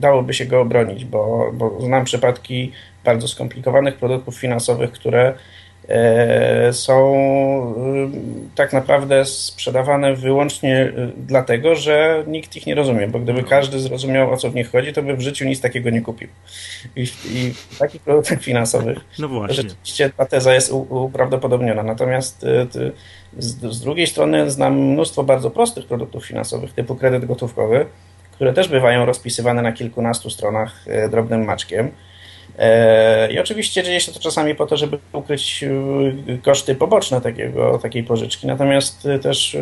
dałoby 0.00 0.34
się 0.34 0.46
go 0.46 0.60
obronić, 0.60 1.04
bo, 1.04 1.50
bo 1.52 1.80
znam 1.80 2.04
przypadki 2.04 2.72
bardzo 3.04 3.28
skomplikowanych 3.28 3.96
produktów 3.96 4.36
finansowych, 4.36 4.92
które 4.92 5.34
są 6.72 7.16
y, 8.46 8.54
tak 8.54 8.72
naprawdę 8.72 9.24
sprzedawane 9.24 10.14
wyłącznie 10.14 10.84
y, 10.84 11.12
dlatego, 11.16 11.74
że 11.74 12.24
nikt 12.26 12.56
ich 12.56 12.66
nie 12.66 12.74
rozumie, 12.74 13.08
bo 13.08 13.18
gdyby 13.18 13.42
każdy 13.42 13.80
zrozumiał 13.80 14.32
o 14.32 14.36
co 14.36 14.50
w 14.50 14.54
nich 14.54 14.70
chodzi, 14.70 14.92
to 14.92 15.02
by 15.02 15.16
w 15.16 15.20
życiu 15.20 15.44
nic 15.44 15.60
takiego 15.60 15.90
nie 15.90 16.02
kupił. 16.02 16.28
I, 16.96 17.02
i 17.02 17.52
w 17.70 17.78
takich 17.78 18.02
produktach 18.02 18.42
finansowych 18.42 18.98
no 19.18 19.28
właśnie. 19.28 19.56
rzeczywiście 19.56 20.10
ta 20.10 20.26
teza 20.26 20.54
jest 20.54 20.72
uprawdopodobniona. 20.72 21.82
Natomiast 21.82 22.44
y, 22.44 22.92
z, 23.38 23.74
z 23.74 23.80
drugiej 23.80 24.06
strony 24.06 24.50
znam 24.50 24.78
mnóstwo 24.78 25.24
bardzo 25.24 25.50
prostych 25.50 25.86
produktów 25.86 26.26
finansowych 26.26 26.72
typu 26.72 26.94
kredyt 26.94 27.24
gotówkowy, 27.24 27.86
które 28.32 28.52
też 28.52 28.68
bywają 28.68 29.06
rozpisywane 29.06 29.62
na 29.62 29.72
kilkunastu 29.72 30.30
stronach 30.30 30.84
drobnym 31.10 31.44
maczkiem 31.44 31.86
E, 31.86 31.90
I 33.30 33.38
oczywiście 33.38 33.82
dzieje 33.82 34.00
się 34.00 34.12
to 34.12 34.20
czasami 34.20 34.54
po 34.54 34.66
to, 34.66 34.76
żeby 34.76 34.98
ukryć 35.12 35.64
e, 36.28 36.38
koszty 36.38 36.74
poboczne 36.74 37.20
takiego, 37.20 37.78
takiej 37.78 38.04
pożyczki. 38.04 38.46
Natomiast 38.46 39.06
e, 39.06 39.18
też 39.18 39.56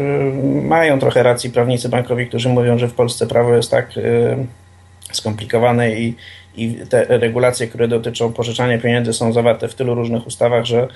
mają 0.62 0.98
trochę 0.98 1.22
racji 1.22 1.50
prawnicy 1.50 1.88
bankowi, 1.88 2.26
którzy 2.26 2.48
mówią, 2.48 2.78
że 2.78 2.88
w 2.88 2.94
Polsce 2.94 3.26
prawo 3.26 3.56
jest 3.56 3.70
tak 3.70 3.90
skomplikowane 5.12 5.94
i, 5.94 6.14
i 6.56 6.76
te 6.90 7.04
regulacje, 7.18 7.66
które 7.66 7.88
dotyczą 7.88 8.32
pożyczania 8.32 8.78
pieniędzy 8.78 9.12
są 9.12 9.32
zawarte 9.32 9.68
w 9.68 9.74
tylu 9.74 9.94
różnych 9.94 10.26
ustawach, 10.26 10.64
że, 10.64 10.88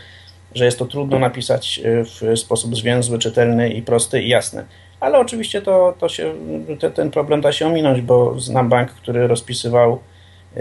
że 0.54 0.64
jest 0.64 0.78
to 0.78 0.86
trudno 0.86 1.18
napisać 1.18 1.80
w 1.84 2.38
sposób 2.38 2.76
zwięzły, 2.76 3.18
czytelny 3.18 3.70
i 3.70 3.82
prosty 3.82 4.22
i 4.22 4.28
jasny. 4.28 4.64
Ale 5.00 5.18
oczywiście 5.18 5.62
to, 5.62 5.94
to 5.98 6.08
się, 6.08 6.34
te, 6.80 6.90
ten 6.90 7.10
problem 7.10 7.40
da 7.40 7.52
się 7.52 7.66
ominąć, 7.66 8.00
bo 8.00 8.40
znam 8.40 8.68
bank, 8.68 8.90
który 8.90 9.26
rozpisywał 9.26 9.98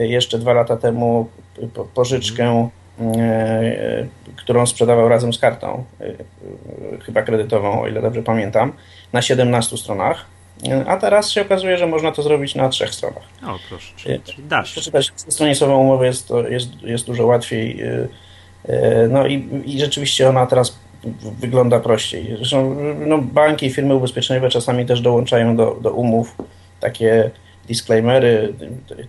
jeszcze 0.06 0.39
dwa 0.39 0.54
lata 0.54 0.77
temu 0.77 1.30
pożyczkę, 1.94 2.70
e, 3.01 4.08
którą 4.36 4.66
sprzedawał 4.66 5.10
razem 5.10 5.34
z 5.34 5.39
kartą, 5.39 5.84
e, 6.01 6.13
chyba 7.04 7.22
kredytową, 7.22 7.82
o 7.82 7.88
ile 7.88 8.01
dobrze 8.01 8.24
pamiętam, 8.24 8.74
na 9.13 9.22
17 9.22 9.77
stronach. 9.77 10.25
A 10.88 10.98
teraz 10.98 11.32
się 11.32 11.42
okazuje, 11.42 11.77
że 11.77 11.88
można 11.88 12.12
to 12.12 12.22
zrobić 12.22 12.56
na 12.56 12.70
trzech 12.70 12.94
stronach. 12.94 13.24
O, 13.44 13.60
proszę, 13.70 13.94
czyli, 13.96 14.20
czyli 14.20 14.48
da 14.48 14.66
się. 14.66 14.72
Przeczytać 14.72 15.12
stronicową 15.16 15.77
umowę 15.77 16.06
jest, 16.06 16.27
to, 16.27 16.48
jest, 16.48 16.82
jest 16.82 17.06
dużo 17.06 17.25
łatwiej. 17.25 17.82
E, 17.82 19.08
no 19.10 19.27
i, 19.27 19.63
i 19.66 19.80
rzeczywiście 19.80 20.30
ona 20.30 20.46
teraz 20.46 20.80
wygląda 21.39 21.80
prościej. 21.80 22.36
Zresztą 22.38 22.75
no, 23.06 23.18
banki 23.18 23.66
i 23.66 23.70
firmy 23.70 23.96
ubezpieczeniowe 23.96 24.50
czasami 24.50 24.86
też 24.86 25.01
dołączają 25.01 25.56
do, 25.56 25.77
do 25.82 25.92
umów 25.92 26.36
takie 26.80 27.32
disclaimery, 27.68 28.54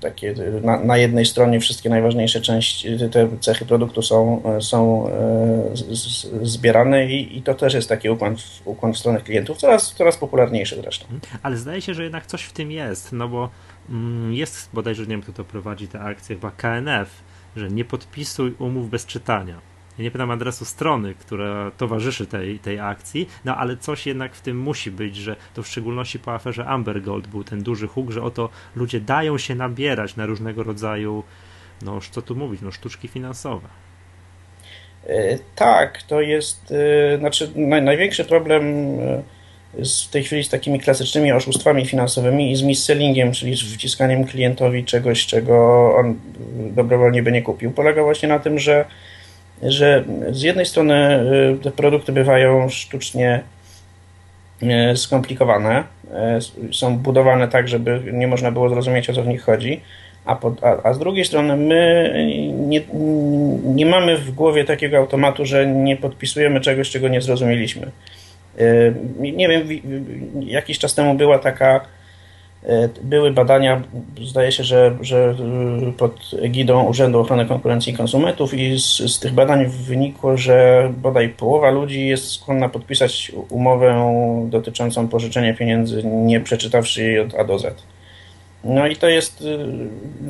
takie 0.00 0.34
na, 0.62 0.80
na, 0.80 0.96
jednej 0.96 1.26
stronie 1.26 1.60
wszystkie 1.60 1.90
najważniejsze 1.90 2.40
części, 2.40 2.88
te 3.12 3.28
cechy 3.40 3.66
produktu 3.66 4.02
są, 4.02 4.42
są 4.60 5.08
e, 5.08 5.76
z, 5.76 6.26
zbierane 6.42 7.06
i, 7.06 7.38
i, 7.38 7.42
to 7.42 7.54
też 7.54 7.74
jest 7.74 7.88
taki 7.88 8.10
ukłon, 8.10 8.36
ukłon 8.64 8.92
w 8.92 8.98
stronę 8.98 9.20
klientów, 9.20 9.58
coraz, 9.58 9.94
coraz 9.94 10.16
popularniejszy 10.16 10.76
zresztą. 10.82 11.04
Mhm. 11.04 11.40
Ale 11.42 11.56
zdaje 11.56 11.82
się, 11.82 11.94
że 11.94 12.02
jednak 12.02 12.26
coś 12.26 12.42
w 12.42 12.52
tym 12.52 12.70
jest, 12.70 13.12
no 13.12 13.28
bo 13.28 13.50
mm, 13.90 14.34
jest 14.34 14.70
bodajże, 14.72 15.02
nie 15.02 15.08
wiem 15.08 15.22
kto 15.22 15.32
to 15.32 15.44
prowadzi 15.44 15.88
te 15.88 16.00
akcje, 16.00 16.36
chyba 16.36 16.50
KNF, 16.50 17.22
że 17.56 17.68
nie 17.68 17.84
podpisuj 17.84 18.54
umów 18.58 18.90
bez 18.90 19.06
czytania 19.06 19.67
ja 19.98 20.04
nie 20.04 20.10
pytam 20.10 20.30
adresu 20.30 20.64
strony, 20.64 21.14
która 21.14 21.70
towarzyszy 21.70 22.26
tej, 22.26 22.58
tej 22.58 22.80
akcji, 22.80 23.28
no 23.44 23.56
ale 23.56 23.76
coś 23.76 24.06
jednak 24.06 24.34
w 24.34 24.40
tym 24.40 24.58
musi 24.58 24.90
być, 24.90 25.16
że 25.16 25.36
to 25.54 25.62
w 25.62 25.68
szczególności 25.68 26.18
po 26.18 26.34
aferze 26.34 26.66
Amber 26.66 27.02
Gold 27.02 27.26
był 27.26 27.44
ten 27.44 27.62
duży 27.62 27.88
huk, 27.88 28.10
że 28.10 28.22
oto 28.22 28.48
ludzie 28.76 29.00
dają 29.00 29.38
się 29.38 29.54
nabierać 29.54 30.16
na 30.16 30.26
różnego 30.26 30.62
rodzaju, 30.62 31.24
no 31.82 32.00
co 32.10 32.22
tu 32.22 32.36
mówić, 32.36 32.60
no 32.60 32.70
sztuczki 32.70 33.08
finansowe. 33.08 33.68
E, 35.06 35.38
tak, 35.54 36.02
to 36.02 36.20
jest, 36.20 36.72
e, 37.14 37.18
znaczy 37.18 37.50
naj, 37.56 37.82
największy 37.82 38.24
problem 38.24 38.64
e, 39.00 39.22
w 39.84 40.10
tej 40.10 40.24
chwili 40.24 40.44
z 40.44 40.48
takimi 40.48 40.80
klasycznymi 40.80 41.32
oszustwami 41.32 41.86
finansowymi 41.86 42.52
i 42.52 42.56
z 42.56 42.62
mis-sellingiem, 42.62 43.32
czyli 43.32 43.56
z 43.56 43.74
wciskaniem 43.74 44.24
klientowi 44.24 44.84
czegoś, 44.84 45.26
czego 45.26 45.94
on 45.96 46.20
dobrowolnie 46.58 47.22
by 47.22 47.32
nie 47.32 47.42
kupił, 47.42 47.70
polega 47.70 48.02
właśnie 48.02 48.28
na 48.28 48.38
tym, 48.38 48.58
że 48.58 48.84
że 49.62 50.04
z 50.30 50.42
jednej 50.42 50.66
strony 50.66 51.20
y, 51.60 51.62
te 51.62 51.70
produkty 51.70 52.12
bywają 52.12 52.68
sztucznie 52.68 53.40
y, 54.92 54.96
skomplikowane, 54.96 55.84
y, 56.68 56.74
są 56.74 56.98
budowane 56.98 57.48
tak, 57.48 57.68
żeby 57.68 58.02
nie 58.12 58.26
można 58.26 58.50
było 58.50 58.68
zrozumieć 58.68 59.10
o 59.10 59.12
co 59.12 59.22
w 59.22 59.28
nich 59.28 59.42
chodzi, 59.42 59.80
a, 60.24 60.36
pod, 60.36 60.64
a, 60.64 60.82
a, 60.82 60.94
z 60.94 60.98
drugiej 60.98 61.24
strony 61.24 61.56
my 61.56 62.12
nie, 62.58 62.80
nie 63.64 63.86
mamy 63.86 64.16
w 64.16 64.30
głowie 64.30 64.64
takiego 64.64 64.96
automatu, 64.96 65.46
że 65.46 65.66
nie 65.66 65.96
podpisujemy 65.96 66.60
czegoś, 66.60 66.90
czego 66.90 67.08
nie 67.08 67.20
zrozumieliśmy. 67.20 67.90
Nie 69.18 69.48
wiem, 69.48 69.62
jakiś 70.40 70.78
czas 70.78 70.94
temu 70.94 71.14
była 71.14 71.38
taka 71.38 71.80
były 73.02 73.30
badania, 73.30 73.82
zdaje 74.24 74.52
się, 74.52 74.64
że, 74.64 74.96
że 75.00 75.34
e, 75.88 75.92
pod 75.92 76.30
egidą 76.42 76.84
Urzędu 76.84 77.20
Ochrony 77.20 77.46
Konkurencji 77.46 77.92
i 77.92 77.96
Konsumentów 77.96 78.54
i 78.54 78.78
z, 78.78 78.84
z, 78.84 79.18
tych 79.20 79.32
badań 79.32 79.66
wynikło, 79.66 80.36
że 80.36 80.88
bodaj 80.96 81.28
połowa 81.28 81.70
ludzi 81.70 82.06
jest 82.06 82.32
skłonna 82.32 82.68
podpisać 82.68 83.32
umowę 83.48 84.12
dotyczącą 84.50 85.08
pożyczenia 85.08 85.54
pieniędzy, 85.54 86.02
nie 86.04 86.40
przeczytawszy 86.40 87.02
jej 87.02 87.20
od 87.20 87.34
A 87.34 87.44
do 87.44 87.58
Z. 87.58 87.82
No 88.64 88.86
i 88.86 88.96
to 88.96 89.08
jest, 89.08 89.42
e, 89.42 89.44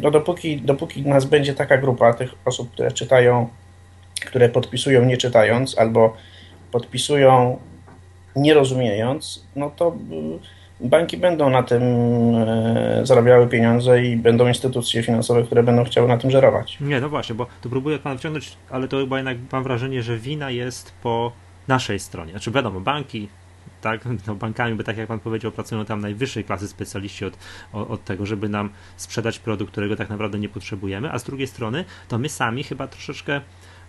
no 0.02 0.11
dopóki, 0.11 0.61
dopóki 0.61 1.02
nas 1.02 1.25
będzie 1.25 1.54
taka 1.54 1.78
grupa 1.78 2.14
tych 2.14 2.35
osób, 2.44 2.70
które 2.70 2.92
czytają, 2.92 3.49
które 4.26 4.49
podpisują 4.49 5.04
nie 5.04 5.16
czytając, 5.16 5.78
albo 5.78 6.16
podpisują 6.73 7.58
nie 8.37 8.54
rozumiejąc, 8.54 9.44
no 9.56 9.70
to 9.76 9.97
banki 10.80 11.16
będą 11.16 11.50
na 11.50 11.62
tym 11.62 11.82
e, 11.82 13.00
zarabiały 13.02 13.49
pieniądze 13.49 14.04
i 14.04 14.16
będą 14.16 14.49
instytucje 14.49 15.02
finansowe, 15.02 15.42
które 15.42 15.62
będą 15.62 15.85
chciały 15.85 16.08
na 16.08 16.18
tym 16.18 16.30
żerować. 16.30 16.78
Nie, 16.80 17.00
no 17.00 17.08
właśnie, 17.08 17.35
bo 17.35 17.47
tu 17.62 17.70
próbuję 17.70 17.99
pan 17.99 18.18
wciągnąć, 18.18 18.56
ale 18.70 18.88
to 18.88 18.99
chyba 18.99 19.16
jednak 19.16 19.37
mam 19.52 19.62
wrażenie, 19.62 20.02
że 20.02 20.16
wina 20.16 20.50
jest 20.50 20.92
po 21.02 21.32
naszej 21.68 21.99
stronie. 21.99 22.30
Znaczy 22.30 22.50
wiadomo, 22.50 22.80
banki 22.80 23.28
tak, 23.80 24.00
no 24.26 24.35
bankami, 24.35 24.75
bo 24.75 24.82
tak 24.82 24.97
jak 24.97 25.08
pan 25.08 25.20
powiedział, 25.20 25.52
pracują 25.52 25.85
tam 25.85 26.00
najwyższej 26.00 26.44
klasy 26.44 26.68
specjaliści 26.68 27.25
od, 27.25 27.38
od, 27.73 28.04
tego, 28.04 28.26
żeby 28.26 28.49
nam 28.49 28.70
sprzedać 28.97 29.38
produkt, 29.38 29.73
którego 29.73 29.97
tak 29.97 30.11
naprawdę 30.11 30.38
nie 30.38 30.49
potrzebujemy, 30.49 31.12
a 31.12 31.18
z 31.18 31.25
drugiej 31.25 31.47
strony 31.47 31.85
to 32.08 32.18
my 32.18 32.28
sami 32.28 32.64
chyba 32.64 32.87
troszeczkę 32.87 33.40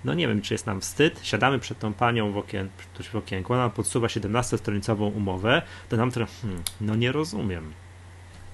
no 0.06 0.13
nie 0.13 0.27
wiem, 0.27 0.41
czy 0.41 0.53
jest 0.53 0.65
nam 0.65 0.82
wstyd, 0.82 1.20
siadamy 1.24 1.60
przed 1.60 1.79
tą 1.79 1.94
panią 1.94 2.32
w, 2.32 2.38
okien, 2.38 2.70
w 3.12 3.15
okienku, 3.15 3.53
ona 3.53 3.70
podsuwa 3.70 4.08
17-stronicową 4.08 5.15
umowę, 5.15 5.62
to 5.89 5.98
nam 5.98 6.12
trochę, 6.12 6.32
hmm, 6.41 6.63
no 6.82 6.96
nie 6.96 7.12
rozumiem. 7.12 7.74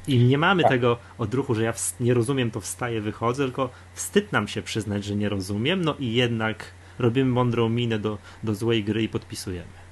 I 0.07 0.17
nie 0.17 0.37
mamy 0.37 0.63
tak. 0.63 0.71
tego 0.71 0.97
odruchu, 1.17 1.55
że 1.55 1.63
ja 1.63 1.73
nie 1.99 2.13
rozumiem, 2.13 2.51
to 2.51 2.61
wstaję, 2.61 3.01
wychodzę, 3.01 3.43
tylko 3.43 3.69
wstyd 3.93 4.31
nam 4.31 4.47
się 4.47 4.61
przyznać, 4.61 5.03
że 5.03 5.15
nie 5.15 5.29
rozumiem, 5.29 5.85
no 5.85 5.95
i 5.99 6.13
jednak 6.13 6.65
robimy 6.99 7.31
mądrą 7.31 7.69
minę 7.69 7.99
do, 7.99 8.17
do 8.43 8.55
złej 8.55 8.83
gry 8.83 9.03
i 9.03 9.09
podpisujemy. 9.09 9.84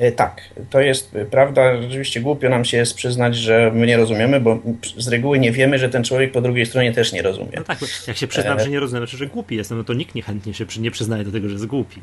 E, 0.00 0.12
tak, 0.12 0.42
to 0.70 0.80
jest 0.80 1.16
prawda. 1.30 1.82
Rzeczywiście 1.82 2.20
głupio 2.20 2.48
nam 2.48 2.64
się 2.64 2.76
jest 2.76 2.94
przyznać, 2.94 3.36
że 3.36 3.70
my 3.74 3.86
nie 3.86 3.96
rozumiemy, 3.96 4.40
bo 4.40 4.58
z 4.96 5.08
reguły 5.08 5.38
nie 5.38 5.52
wiemy, 5.52 5.78
że 5.78 5.88
ten 5.88 6.04
człowiek 6.04 6.32
po 6.32 6.40
drugiej 6.40 6.66
stronie 6.66 6.92
też 6.92 7.12
nie 7.12 7.22
rozumie. 7.22 7.52
No 7.56 7.64
tak, 7.64 7.78
jak 8.08 8.16
się 8.16 8.26
przyznam, 8.26 8.58
e... 8.58 8.64
że 8.64 8.70
nie 8.70 8.80
rozumiem, 8.80 9.06
znaczy, 9.06 9.16
że 9.16 9.26
głupi 9.26 9.56
jestem, 9.56 9.78
no 9.78 9.84
to 9.84 9.94
nikt 9.94 10.14
niechętnie 10.14 10.54
się 10.54 10.64
nie 10.78 10.90
przyznaje 10.90 11.24
do 11.24 11.32
tego, 11.32 11.48
że 11.48 11.52
jest 11.52 11.66
głupi. 11.66 12.00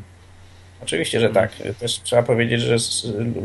Oczywiście, 0.83 1.19
że 1.19 1.29
tak. 1.29 1.51
Też 1.79 1.99
trzeba 1.99 2.23
powiedzieć, 2.23 2.61
że 2.61 2.75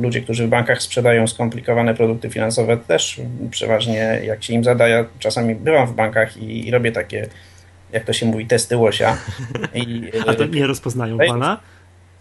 ludzie, 0.00 0.21
którzy 0.21 0.47
w 0.47 0.50
bankach 0.50 0.82
sprzedają 0.82 1.26
skomplikowane 1.26 1.94
produkty 1.94 2.30
finansowe, 2.30 2.76
też 2.76 3.21
przeważnie, 3.50 4.21
jak 4.25 4.44
się 4.44 4.54
im 4.54 4.64
zada, 4.64 4.88
ja 4.88 5.04
czasami 5.18 5.54
bywam 5.54 5.87
w 5.87 5.94
bankach 5.94 6.37
i, 6.37 6.68
i 6.68 6.71
robię 6.71 6.92
takie, 6.92 7.28
jak 7.92 8.04
to 8.04 8.12
się 8.12 8.26
mówi, 8.26 8.47
testy 8.47 8.76
łosia. 8.76 9.16
I, 9.75 10.11
A 10.26 10.35
to 10.35 10.44
nie 10.44 10.66
rozpoznają 10.66 11.18
pana? 11.18 11.61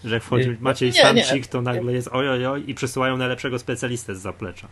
Że 0.05 0.15
jak 0.15 0.23
wchodzi 0.23 0.57
Maciej 0.59 0.93
Samcik, 0.93 1.47
to 1.47 1.61
nagle 1.61 1.93
jest 1.93 2.07
ojojoj 2.07 2.63
i 2.67 2.75
przesyłają 2.75 3.17
najlepszego 3.17 3.59
specjalistę 3.59 4.15
z 4.15 4.21
zaplecza. 4.21 4.67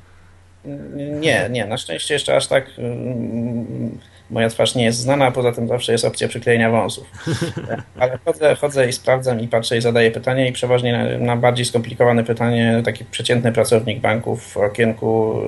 Nie, 1.20 1.48
nie, 1.50 1.66
na 1.66 1.78
szczęście 1.78 2.14
jeszcze 2.14 2.36
aż 2.36 2.48
tak 2.48 2.66
mm, 2.78 3.98
moja 4.30 4.50
twarz 4.50 4.76
nie 4.76 4.84
jest 4.84 5.00
znana, 5.00 5.26
a 5.26 5.32
poza 5.32 5.52
tym 5.52 5.68
zawsze 5.68 5.92
jest 5.92 6.06
opcja 6.06 6.28
przyklejenia 6.28 6.70
wąsów. 6.70 7.08
Ale 8.00 8.20
chodzę, 8.26 8.56
chodzę 8.56 8.90
i 8.90 8.94
sprawdzam 8.94 9.40
i 9.40 9.48
patrzę 9.48 9.78
i 9.78 9.82
zadaję 9.82 10.12
pytania 10.12 10.48
i 10.48 10.52
przeważnie 10.52 10.92
na, 10.92 11.26
na 11.26 11.36
bardziej 11.36 11.66
skomplikowane 11.66 12.24
pytanie 12.24 12.82
taki 12.86 13.06
przeciętny 13.06 13.52
pracownik 13.52 14.00
banków 14.00 14.44
w 14.44 14.58
okienku 14.58 15.42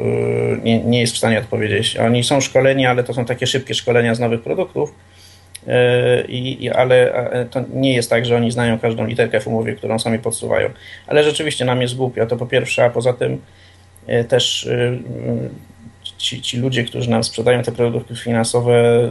y, 0.57 0.61
nie, 0.63 0.83
nie 0.83 1.01
jest 1.01 1.13
w 1.13 1.17
stanie 1.17 1.39
odpowiedzieć. 1.39 1.97
Oni 1.97 2.23
są 2.23 2.41
szkoleni, 2.41 2.85
ale 2.85 3.03
to 3.03 3.13
są 3.13 3.25
takie 3.25 3.47
szybkie 3.47 3.73
szkolenia 3.73 4.15
z 4.15 4.19
nowych 4.19 4.41
produktów 4.41 4.93
i, 6.27 6.69
ale 6.69 7.13
to 7.51 7.63
nie 7.73 7.93
jest 7.93 8.09
tak, 8.09 8.25
że 8.25 8.35
oni 8.35 8.51
znają 8.51 8.79
każdą 8.79 9.05
literkę 9.05 9.39
w 9.39 9.47
umowie, 9.47 9.73
którą 9.73 9.99
sami 9.99 10.19
podsuwają. 10.19 10.69
Ale 11.07 11.23
rzeczywiście 11.23 11.65
nam 11.65 11.81
jest 11.81 11.95
głupio, 11.95 12.25
to 12.25 12.37
po 12.37 12.45
pierwsze, 12.45 12.85
a 12.85 12.89
poza 12.89 13.13
tym 13.13 13.41
też 14.27 14.69
ci, 16.17 16.41
ci 16.41 16.57
ludzie, 16.57 16.83
którzy 16.83 17.09
nam 17.09 17.23
sprzedają 17.23 17.63
te 17.63 17.71
produkty 17.71 18.15
finansowe, 18.15 19.09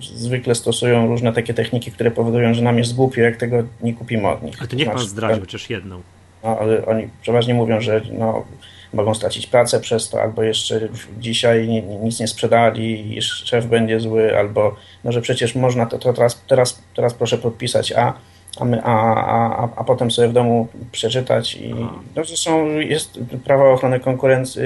zwykle 0.00 0.54
stosują 0.54 1.06
różne 1.06 1.32
takie 1.32 1.54
techniki, 1.54 1.92
które 1.92 2.10
powodują, 2.10 2.54
że 2.54 2.62
nam 2.62 2.78
jest 2.78 2.94
głupio, 2.94 3.20
jak 3.20 3.36
tego 3.36 3.62
nie 3.82 3.94
kupimy 3.94 4.28
od 4.28 4.42
nich. 4.42 4.56
Ale 4.58 4.68
to 4.68 4.76
niech 4.76 4.88
pan 4.88 4.98
zdradzi 4.98 5.40
chociaż 5.40 5.70
jedną. 5.70 6.02
No, 6.44 6.58
ale 6.58 6.86
oni 6.86 7.08
przeważnie 7.22 7.54
mówią, 7.54 7.80
że 7.80 8.00
no, 8.12 8.44
mogą 8.92 9.14
stracić 9.14 9.46
pracę 9.46 9.80
przez 9.80 10.08
to, 10.08 10.22
albo 10.22 10.42
jeszcze 10.42 10.88
dzisiaj 11.18 11.68
nic 12.02 12.20
nie 12.20 12.28
sprzedali 12.28 13.16
i 13.16 13.22
szef 13.22 13.66
będzie 13.66 14.00
zły, 14.00 14.38
albo 14.38 14.76
no, 15.04 15.12
że 15.12 15.20
przecież 15.20 15.54
można 15.54 15.86
to, 15.86 15.98
to 15.98 16.12
teraz, 16.12 16.42
teraz, 16.48 16.82
teraz 16.96 17.14
proszę 17.14 17.38
podpisać 17.38 17.92
A, 17.92 18.14
a, 18.60 18.64
my, 18.64 18.82
a, 18.82 19.14
a, 19.62 19.68
a 19.76 19.84
potem 19.84 20.10
sobie 20.10 20.28
w 20.28 20.32
domu 20.32 20.68
przeczytać. 20.92 21.54
I, 21.54 21.74
no, 22.16 22.24
zresztą 22.24 22.66
jest 22.66 23.20
prawo 23.44 23.72
ochrony 23.72 24.00
konkurencji, 24.00 24.62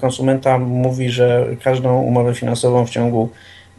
konsumenta 0.00 0.58
mówi, 0.58 1.10
że 1.10 1.46
każdą 1.62 2.02
umowę 2.02 2.34
finansową 2.34 2.86
w 2.86 2.90
ciągu 2.90 3.28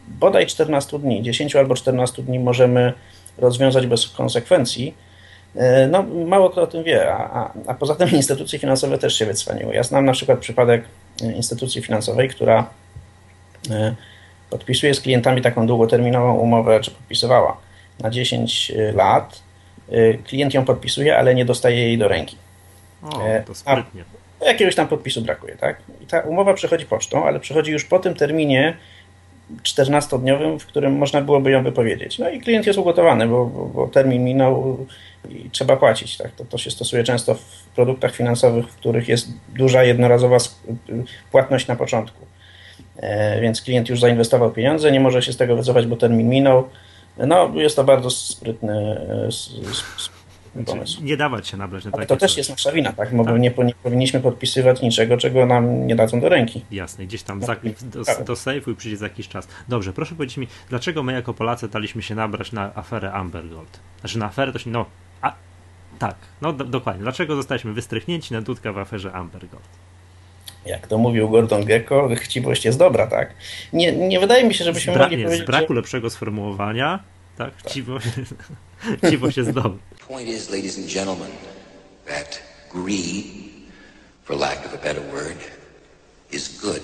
bodaj 0.08 0.46
14 0.46 1.00
dni, 1.00 1.24
10 1.24 1.56
albo 1.56 1.76
14 1.76 2.24
dni 2.24 2.40
możemy 2.40 2.94
rozwiązać 3.38 3.88
bez 3.88 4.10
konsekwencji. 4.10 4.94
E, 5.58 5.88
no, 5.88 6.04
mało 6.04 6.50
kto 6.50 6.62
o 6.62 6.68
tym 6.68 6.84
wie, 6.84 7.14
a, 7.14 7.40
a, 7.40 7.54
a 7.68 7.74
poza 7.74 7.96
tym 7.96 8.10
instytucje 8.22 8.60
finansowe 8.60 8.98
też 8.98 9.18
się 9.18 9.26
wycwaniły. 9.26 9.76
Ja 9.76 9.84
znam 9.84 10.06
na 10.06 10.14
przykład 10.14 10.40
przypadek 10.40 10.84
instytucji 11.36 11.82
finansowej, 11.82 12.30
która 12.30 12.70
e, 13.72 13.96
podpisuje 14.50 14.94
z 14.94 15.02
klientami 15.02 15.42
taką 15.42 15.68
długoterminową 15.68 16.34
umowę, 16.34 16.80
czy 16.80 16.92
podpisywała 16.92 17.58
na 18.00 18.10
10 18.10 18.72
lat 18.94 19.46
klient 20.28 20.54
ją 20.54 20.66
podpisuje, 20.66 21.18
ale 21.18 21.36
nie 21.36 21.46
dostaje 21.46 21.78
jej 21.78 21.98
do 21.98 22.08
ręki. 22.08 22.38
O, 23.04 23.28
e, 23.28 23.44
to 23.44 23.56
sprytnie. 23.56 24.04
A 24.42 24.46
jakiegoś 24.46 24.76
tam 24.76 24.88
podpisu 24.88 25.22
brakuje, 25.22 25.56
tak? 25.56 25.78
I 26.02 26.06
ta 26.06 26.20
umowa 26.20 26.54
przechodzi 26.54 26.86
pocztą, 26.86 27.26
ale 27.26 27.40
przechodzi 27.40 27.72
już 27.72 27.86
po 27.86 28.00
tym 28.00 28.16
terminie 28.16 28.78
14-dniowym, 29.64 30.60
w 30.60 30.66
którym 30.66 30.98
można 30.98 31.22
byłoby 31.22 31.52
ją 31.52 31.64
wypowiedzieć. 31.64 32.20
No 32.20 32.30
i 32.30 32.40
klient 32.40 32.68
jest 32.68 32.80
ugotowany, 32.80 33.28
bo, 33.28 33.46
bo, 33.46 33.66
bo 33.66 33.88
termin 33.88 34.24
minął 34.24 34.86
i 35.30 35.50
trzeba 35.50 35.78
płacić. 35.78 36.18
Tak? 36.18 36.32
To, 36.32 36.46
to 36.46 36.58
się 36.58 36.72
stosuje 36.72 37.04
często 37.04 37.36
w 37.36 37.66
produktach 37.76 38.16
finansowych, 38.16 38.68
w 38.68 38.76
których 38.76 39.08
jest 39.10 39.30
duża 39.56 39.84
jednorazowa 39.84 40.38
płatność 41.32 41.68
na 41.68 41.76
początku. 41.76 42.26
E, 42.98 43.42
więc 43.42 43.62
klient 43.62 43.90
już 43.90 44.00
zainwestował 44.00 44.52
pieniądze, 44.52 44.92
nie 44.92 45.00
może 45.00 45.22
się 45.22 45.34
z 45.34 45.38
tego 45.38 45.56
wycofać, 45.56 45.88
bo 45.88 45.96
termin 45.96 46.30
minął 46.30 46.70
no, 47.18 47.52
jest 47.56 47.76
to 47.76 47.84
bardzo 47.84 48.10
sprytny 48.10 49.02
e, 50.62 50.64
pomysł. 50.64 51.04
Nie 51.04 51.18
dawać 51.18 51.48
się 51.48 51.58
nabrać 51.58 51.86
na 51.86 51.92
takie 51.92 52.06
to 52.06 52.18
też 52.18 52.32
coś. 52.32 52.38
jest 52.38 52.50
nasza 52.50 52.72
wina, 52.72 52.94
tak? 52.94 53.16
Bo 53.16 53.26
tak. 53.26 53.40
Nie, 53.40 53.52
nie, 53.64 53.74
powinniśmy 53.84 54.20
podpisywać 54.20 54.82
niczego, 54.82 55.18
czego 55.18 55.46
nam 55.46 55.88
nie 55.88 55.96
dadzą 55.96 56.20
do 56.20 56.30
ręki. 56.30 56.66
Jasne, 56.72 57.06
gdzieś 57.06 57.24
tam 57.24 57.42
tak. 57.42 57.60
do, 57.82 58.24
do 58.26 58.36
sejfu 58.36 58.72
i 58.72 58.76
przyjdzie 58.76 58.98
za 58.98 59.06
jakiś 59.06 59.28
czas. 59.28 59.48
Dobrze, 59.68 59.94
proszę 59.94 60.16
powiedzieć 60.16 60.38
mi, 60.38 60.48
dlaczego 60.70 61.04
my 61.04 61.14
jako 61.14 61.34
Polacy 61.34 61.68
daliśmy 61.68 62.02
się 62.02 62.16
nabrać 62.16 62.52
na 62.52 62.76
aferę 62.76 63.12
Amber 63.12 63.50
Gold? 63.50 63.80
Znaczy 64.00 64.20
na 64.20 64.26
aferę 64.26 64.52
to 64.52 64.60
się, 64.60 64.70
no, 64.70 64.86
a, 65.22 65.34
tak, 66.00 66.16
no 66.42 66.54
do, 66.54 66.64
dokładnie. 66.64 67.02
Dlaczego 67.02 67.36
zostaliśmy 67.36 67.74
wystrychnięci 67.74 68.34
na 68.34 68.42
dudka 68.42 68.74
w 68.74 68.78
aferze 68.78 69.14
Amber 69.14 69.48
Gold? 69.48 69.86
jak 70.66 70.88
to 70.88 70.98
mówił 70.98 71.30
Gordon 71.30 71.66
Gecko, 71.66 72.10
chciwość 72.16 72.66
jest 72.66 72.80
dobra, 72.80 73.08
tak? 73.08 73.34
Nie, 73.74 73.92
nie 73.92 74.20
wydaje 74.20 74.44
mi 74.44 74.54
się, 74.54 74.64
żebyśmy 74.64 74.94
Zbra- 74.94 75.02
mogli 75.02 75.18
nie, 75.18 75.24
powiedzieć... 75.24 75.46
Z 75.46 75.48
braku 75.48 75.68
że... 75.68 75.74
lepszego 75.74 76.10
sformułowania, 76.10 77.00
tak? 77.38 77.52
tak. 77.56 77.72
Chciwość, 77.72 78.08
chciwość 79.04 79.38
jest 79.38 79.52
dobra. 79.52 79.80
Point 80.08 80.30
is, 80.30 80.50
ladies 80.50 80.78
and 80.78 80.88
gentlemen, 80.88 81.32
that 82.06 82.42
greed, 82.70 83.26
for 84.24 84.36
lack 84.36 84.66
of 84.66 84.74
a 84.74 84.78
better 84.78 85.02
word, 85.12 85.38
is 86.32 86.62
good. 86.62 86.82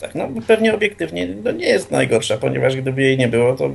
Tak, 0.00 0.14
no 0.14 0.28
pewnie 0.46 0.74
obiektywnie 0.74 1.26
no, 1.26 1.52
nie 1.52 1.66
jest 1.66 1.90
najgorsza, 1.90 2.36
ponieważ 2.36 2.76
gdyby 2.76 3.02
jej 3.02 3.18
nie 3.18 3.28
było, 3.28 3.56
to 3.56 3.70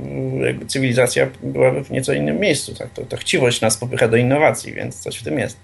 cywilizacja 0.66 1.30
byłaby 1.42 1.84
w 1.84 1.90
nieco 1.90 2.12
innym 2.12 2.40
miejscu. 2.40 2.74
Tak? 2.74 2.92
To, 2.92 3.02
to 3.02 3.16
chciwość 3.16 3.60
nas 3.60 3.76
popycha 3.76 4.08
do 4.08 4.16
innowacji, 4.16 4.72
więc 4.72 5.00
coś 5.00 5.18
w 5.18 5.24
tym 5.24 5.38
jest. 5.38 5.56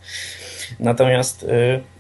Natomiast... 0.80 1.42
Y 1.42 1.46
E, 1.48 1.93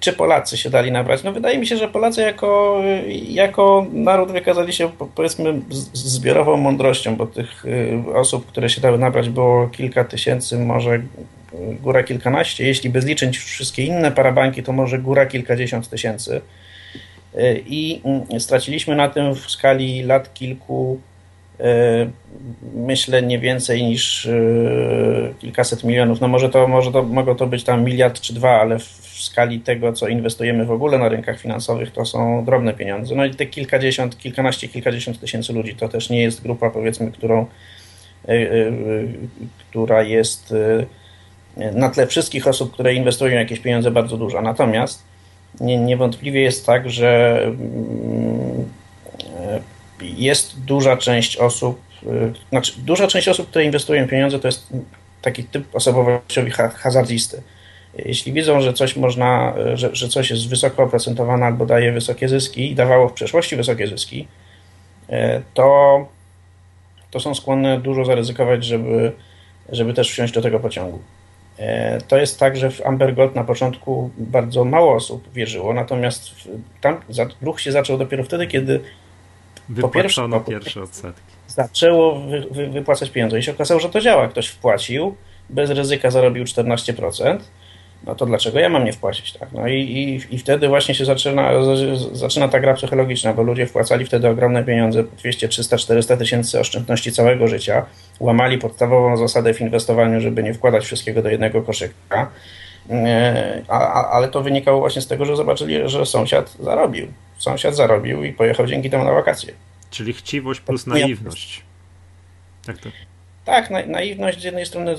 czy 0.00 0.12
Polacy 0.12 0.56
się 0.56 0.70
dali 0.70 0.92
nabrać? 0.92 1.22
No 1.22 1.32
wydaje 1.32 1.58
mi 1.58 1.66
się, 1.66 1.76
że 1.76 1.88
Polacy 1.88 2.20
jako, 2.20 2.82
jako 3.28 3.86
naród 3.92 4.32
wykazali 4.32 4.72
się 4.72 4.90
powiedzmy 5.14 5.60
zbiorową 5.92 6.56
mądrością, 6.56 7.16
bo 7.16 7.26
tych 7.26 7.64
e, 7.66 8.14
osób, 8.14 8.46
które 8.46 8.68
się 8.68 8.80
dały 8.80 8.98
nabrać 8.98 9.28
było 9.28 9.68
kilka 9.68 10.04
tysięcy, 10.04 10.58
może 10.58 11.02
góra 11.82 12.02
kilkanaście. 12.02 12.66
Jeśli 12.66 12.90
by 12.90 13.00
zliczyć 13.00 13.38
wszystkie 13.38 13.84
inne 13.84 14.12
parabanki, 14.12 14.62
to 14.62 14.72
może 14.72 14.98
góra 14.98 15.26
kilkadziesiąt 15.26 15.88
tysięcy. 15.88 16.40
E, 17.34 17.54
I 17.58 18.00
mm, 18.04 18.40
straciliśmy 18.40 18.96
na 18.96 19.08
tym 19.08 19.34
w 19.34 19.50
skali 19.50 20.02
lat 20.02 20.34
kilku 20.34 21.00
myślę 22.74 23.22
nie 23.22 23.38
więcej 23.38 23.82
niż 23.82 24.28
kilkaset 25.38 25.84
milionów. 25.84 26.20
No 26.20 26.28
może 26.28 26.48
to, 26.48 26.68
może 26.68 26.92
to 26.92 27.02
mogą 27.02 27.34
to 27.34 27.46
być 27.46 27.64
tam 27.64 27.84
miliard 27.84 28.20
czy 28.20 28.34
dwa, 28.34 28.60
ale 28.60 28.78
w 28.78 29.05
w 29.16 29.22
skali 29.22 29.60
tego, 29.60 29.92
co 29.92 30.08
inwestujemy 30.08 30.64
w 30.64 30.70
ogóle 30.70 30.98
na 30.98 31.08
rynkach 31.08 31.40
finansowych, 31.40 31.92
to 31.92 32.04
są 32.04 32.44
drobne 32.44 32.74
pieniądze. 32.74 33.14
No 33.14 33.24
i 33.24 33.34
te 33.34 33.46
kilkadziesiąt, 33.46 34.18
kilkanaście, 34.18 34.68
kilkadziesiąt 34.68 35.20
tysięcy 35.20 35.52
ludzi 35.52 35.74
to 35.74 35.88
też 35.88 36.10
nie 36.10 36.22
jest 36.22 36.42
grupa, 36.42 36.70
powiedzmy, 36.70 37.12
którą, 37.12 37.46
e, 38.28 38.32
e, 38.32 38.46
która 39.70 40.02
jest 40.02 40.54
e, 41.56 41.72
na 41.72 41.90
tle 41.90 42.06
wszystkich 42.06 42.46
osób, 42.46 42.72
które 42.72 42.94
inwestują 42.94 43.34
jakieś 43.34 43.60
pieniądze 43.60 43.90
bardzo 43.90 44.16
duża. 44.16 44.42
Natomiast 44.42 45.02
nie, 45.60 45.76
niewątpliwie 45.76 46.40
jest 46.40 46.66
tak, 46.66 46.90
że 46.90 47.40
mm, 47.44 48.70
jest 50.00 50.60
duża 50.60 50.96
część 50.96 51.36
osób, 51.36 51.80
znaczy 52.50 52.72
duża 52.78 53.06
część 53.06 53.28
osób, 53.28 53.48
które 53.48 53.64
inwestują 53.64 54.08
pieniądze, 54.08 54.38
to 54.38 54.48
jest 54.48 54.66
taki 55.22 55.44
typ 55.44 55.76
osobowościowy 55.76 56.50
hazardzisty 56.50 57.42
jeśli 58.04 58.32
widzą, 58.32 58.60
że 58.60 58.72
coś 58.72 58.96
można, 58.96 59.54
że, 59.74 59.94
że 59.94 60.08
coś 60.08 60.30
jest 60.30 60.48
wysoko 60.48 60.82
oprocentowane 60.82 61.46
albo 61.46 61.66
daje 61.66 61.92
wysokie 61.92 62.28
zyski 62.28 62.70
i 62.70 62.74
dawało 62.74 63.08
w 63.08 63.12
przeszłości 63.12 63.56
wysokie 63.56 63.86
zyski, 63.86 64.28
e, 65.08 65.42
to, 65.54 66.08
to 67.10 67.20
są 67.20 67.34
skłonne 67.34 67.80
dużo 67.80 68.04
zaryzykować, 68.04 68.64
żeby, 68.64 69.12
żeby 69.68 69.94
też 69.94 70.10
wsiąść 70.10 70.34
do 70.34 70.42
tego 70.42 70.60
pociągu. 70.60 70.98
E, 71.58 72.00
to 72.00 72.16
jest 72.16 72.40
tak, 72.40 72.56
że 72.56 72.70
w 72.70 72.86
Amber 72.86 73.14
Gold 73.14 73.34
na 73.34 73.44
początku 73.44 74.10
bardzo 74.18 74.64
mało 74.64 74.94
osób 74.94 75.32
wierzyło, 75.32 75.74
natomiast 75.74 76.30
tam 76.80 77.00
ruch 77.42 77.60
się 77.60 77.72
zaczął 77.72 77.98
dopiero 77.98 78.24
wtedy, 78.24 78.46
kiedy 78.46 78.80
po 79.80 79.88
pierwsze, 79.88 80.28
pierwsze 80.48 80.82
odsetki. 80.82 81.32
Zaczęło 81.48 82.20
wy, 82.20 82.46
wy, 82.50 82.66
wypłacać 82.66 83.10
pieniądze 83.10 83.38
i 83.38 83.42
się 83.42 83.52
okazało, 83.52 83.80
że 83.80 83.88
to 83.88 84.00
działa. 84.00 84.28
Ktoś 84.28 84.48
wpłacił, 84.48 85.16
bez 85.50 85.70
ryzyka 85.70 86.10
zarobił 86.10 86.44
14%, 86.44 87.38
no 88.04 88.14
to 88.14 88.26
dlaczego 88.26 88.58
ja 88.58 88.68
mam 88.68 88.84
nie 88.84 88.92
wpłacić, 88.92 89.32
tak? 89.32 89.52
No 89.52 89.68
i, 89.68 89.74
i, 89.74 90.34
i 90.34 90.38
wtedy 90.38 90.68
właśnie 90.68 90.94
się 90.94 91.04
zaczyna, 91.04 91.50
zaczyna 92.12 92.48
ta 92.48 92.60
gra 92.60 92.74
psychologiczna, 92.74 93.32
bo 93.32 93.42
ludzie 93.42 93.66
wpłacali 93.66 94.04
wtedy 94.04 94.28
ogromne 94.28 94.64
pieniądze, 94.64 95.04
200, 95.18 95.48
300, 95.48 95.78
400 95.78 96.16
tysięcy 96.16 96.60
oszczędności 96.60 97.12
całego 97.12 97.48
życia, 97.48 97.86
łamali 98.20 98.58
podstawową 98.58 99.16
zasadę 99.16 99.54
w 99.54 99.60
inwestowaniu, 99.60 100.20
żeby 100.20 100.42
nie 100.42 100.54
wkładać 100.54 100.84
wszystkiego 100.84 101.22
do 101.22 101.28
jednego 101.28 101.62
koszyka, 101.62 102.30
e, 102.90 103.62
a, 103.68 103.78
a, 103.78 104.10
ale 104.10 104.28
to 104.28 104.42
wynikało 104.42 104.80
właśnie 104.80 105.02
z 105.02 105.06
tego, 105.06 105.24
że 105.24 105.36
zobaczyli, 105.36 105.88
że 105.88 106.06
sąsiad 106.06 106.56
zarobił. 106.60 107.06
Sąsiad 107.38 107.76
zarobił 107.76 108.24
i 108.24 108.32
pojechał 108.32 108.66
dzięki 108.66 108.90
temu 108.90 109.04
na 109.04 109.12
wakacje. 109.12 109.52
Czyli 109.90 110.12
chciwość 110.12 110.60
plus 110.60 110.86
naiwność. 110.86 111.62
Tak 112.66 112.78
to. 112.78 112.88
Tak, 113.46 113.70
naiwność 113.86 114.40
z 114.40 114.44
jednej 114.44 114.66
strony 114.66 114.94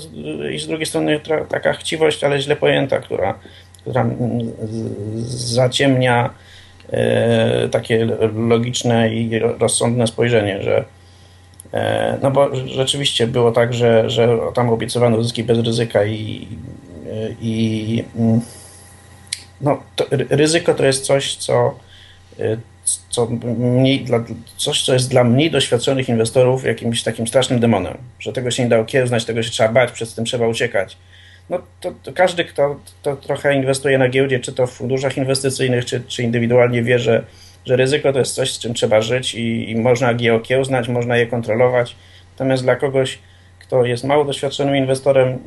i 0.52 0.58
z 0.58 0.66
drugiej 0.66 0.86
strony 0.86 1.20
taka 1.48 1.72
chciwość, 1.72 2.24
ale 2.24 2.40
źle 2.40 2.56
pojęta, 2.56 2.98
która, 2.98 3.38
która 3.80 4.06
zaciemnia 5.26 6.30
e, 6.90 7.68
takie 7.68 8.08
logiczne 8.34 9.14
i 9.14 9.38
rozsądne 9.38 10.06
spojrzenie, 10.06 10.62
że 10.62 10.84
e, 11.72 12.18
no 12.22 12.30
bo 12.30 12.50
rzeczywiście 12.66 13.26
było 13.26 13.52
tak, 13.52 13.74
że, 13.74 14.10
że 14.10 14.38
tam 14.54 14.70
obiecywano 14.70 15.22
zyski 15.22 15.44
bez 15.44 15.58
ryzyka 15.58 16.04
i, 16.04 16.48
i 17.40 18.04
no, 19.60 19.82
ryzyko 20.30 20.74
to 20.74 20.86
jest 20.86 21.04
coś, 21.04 21.36
co 21.36 21.74
e, 22.38 22.56
co 23.10 23.26
mniej 23.58 24.00
dla, 24.04 24.24
coś, 24.56 24.82
co 24.82 24.92
jest 24.92 25.10
dla 25.10 25.24
mniej 25.24 25.50
doświadczonych 25.50 26.08
inwestorów 26.08 26.64
jakimś 26.64 27.02
takim 27.02 27.26
strasznym 27.26 27.60
demonem, 27.60 27.96
że 28.20 28.32
tego 28.32 28.50
się 28.50 28.62
nie 28.62 28.68
da 28.68 28.78
okiełznać, 28.78 29.24
tego 29.24 29.42
się 29.42 29.50
trzeba 29.50 29.72
bać, 29.72 29.92
przed 29.92 30.14
tym 30.14 30.24
trzeba 30.24 30.48
uciekać. 30.48 30.96
No 31.50 31.62
to, 31.80 31.92
to 32.02 32.12
każdy, 32.12 32.44
kto 32.44 32.80
to 33.02 33.16
trochę 33.16 33.54
inwestuje 33.54 33.98
na 33.98 34.08
giełdzie, 34.08 34.40
czy 34.40 34.52
to 34.52 34.66
w 34.66 34.72
funduszach 34.72 35.16
inwestycyjnych, 35.16 35.84
czy, 35.84 36.02
czy 36.08 36.22
indywidualnie 36.22 36.82
wie, 36.82 36.98
że, 36.98 37.24
że 37.66 37.76
ryzyko 37.76 38.12
to 38.12 38.18
jest 38.18 38.34
coś, 38.34 38.52
z 38.52 38.58
czym 38.58 38.74
trzeba 38.74 39.00
żyć 39.00 39.34
i, 39.34 39.70
i 39.70 39.76
można 39.76 40.14
je 40.20 40.34
okiełznać, 40.34 40.88
można 40.88 41.16
je 41.16 41.26
kontrolować. 41.26 41.96
Natomiast 42.32 42.62
dla 42.62 42.76
kogoś, 42.76 43.18
kto 43.58 43.84
jest 43.84 44.04
mało 44.04 44.24
doświadczonym 44.24 44.76
inwestorem, 44.76 45.38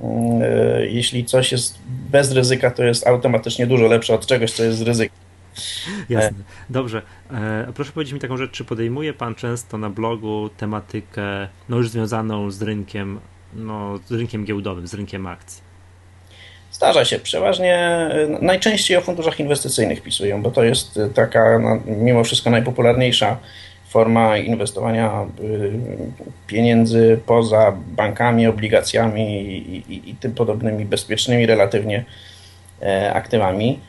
yy, 0.80 0.92
jeśli 0.92 1.26
coś 1.26 1.52
jest 1.52 1.80
bez 1.88 2.32
ryzyka, 2.32 2.72
to 2.72 2.84
jest 2.84 3.08
automatycznie 3.08 3.68
dużo 3.68 3.88
lepsze 3.88 4.14
od 4.14 4.26
czegoś, 4.26 4.52
co 4.52 4.64
jest 4.64 4.78
z 4.78 4.82
ryzykiem. 4.82 5.21
Jasne. 6.10 6.38
Dobrze. 6.70 7.02
E, 7.34 7.68
proszę 7.76 7.92
powiedzieć 7.92 8.14
mi 8.14 8.20
taką 8.20 8.38
rzecz, 8.38 8.52
czy 8.52 8.66
podejmuje 8.66 9.14
Pan 9.14 9.36
często 9.36 9.78
na 9.78 9.90
blogu 9.90 10.50
tematykę 10.58 11.48
no 11.70 11.78
już 11.78 11.90
związaną 11.90 12.52
z 12.52 12.62
rynkiem, 12.62 13.20
no, 13.54 14.00
z 14.06 14.12
rynkiem 14.12 14.46
giełdowym, 14.46 14.88
z 14.88 14.94
rynkiem 14.94 15.28
akcji? 15.28 15.72
Zdarza 16.72 17.06
się. 17.06 17.20
Przeważnie 17.20 18.10
najczęściej 18.42 18.98
o 18.98 19.02
funduszach 19.02 19.40
inwestycyjnych 19.40 20.02
pisują, 20.02 20.42
bo 20.42 20.52
to 20.52 20.64
jest 20.64 21.00
taka 21.16 21.60
no, 21.60 21.80
mimo 21.86 22.24
wszystko 22.24 22.50
najpopularniejsza 22.50 23.38
forma 23.90 24.38
inwestowania 24.38 25.26
pieniędzy 26.48 27.20
poza 27.26 27.72
bankami, 27.88 28.48
obligacjami 28.48 29.42
i, 29.42 29.94
i, 29.94 30.10
i 30.10 30.16
tym 30.16 30.34
podobnymi 30.34 30.86
bezpiecznymi 30.86 31.46
relatywnie 31.46 32.06
e, 32.82 33.14
aktywami. 33.14 33.80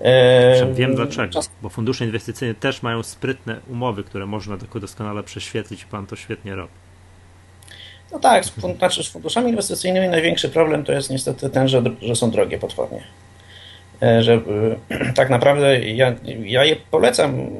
E, 0.00 0.72
wiem 0.74 0.94
dlaczego, 0.94 1.40
bo 1.62 1.68
fundusze 1.68 2.04
inwestycyjne 2.04 2.54
też 2.54 2.82
mają 2.82 3.02
sprytne 3.02 3.56
umowy, 3.70 4.04
które 4.04 4.26
można 4.26 4.56
doskonale 4.74 5.22
prześwietlić 5.22 5.82
i 5.82 5.86
pan 5.86 6.06
to 6.06 6.16
świetnie 6.16 6.54
robi. 6.54 6.72
No 8.12 8.18
tak, 8.18 8.44
znaczy 8.78 9.02
z 9.02 9.08
funduszami 9.08 9.50
inwestycyjnymi 9.50 10.08
największy 10.08 10.48
problem 10.48 10.84
to 10.84 10.92
jest 10.92 11.10
niestety 11.10 11.50
ten, 11.50 11.68
że, 11.68 11.82
że 12.02 12.16
są 12.16 12.30
drogie 12.30 12.58
potwornie. 12.58 13.02
E, 14.02 14.22
że 14.22 14.40
e, 14.90 15.12
tak 15.20 15.30
naprawdę 15.30 15.80
ja, 15.80 16.14
ja 16.44 16.64
je 16.64 16.76
polecam 16.90 17.50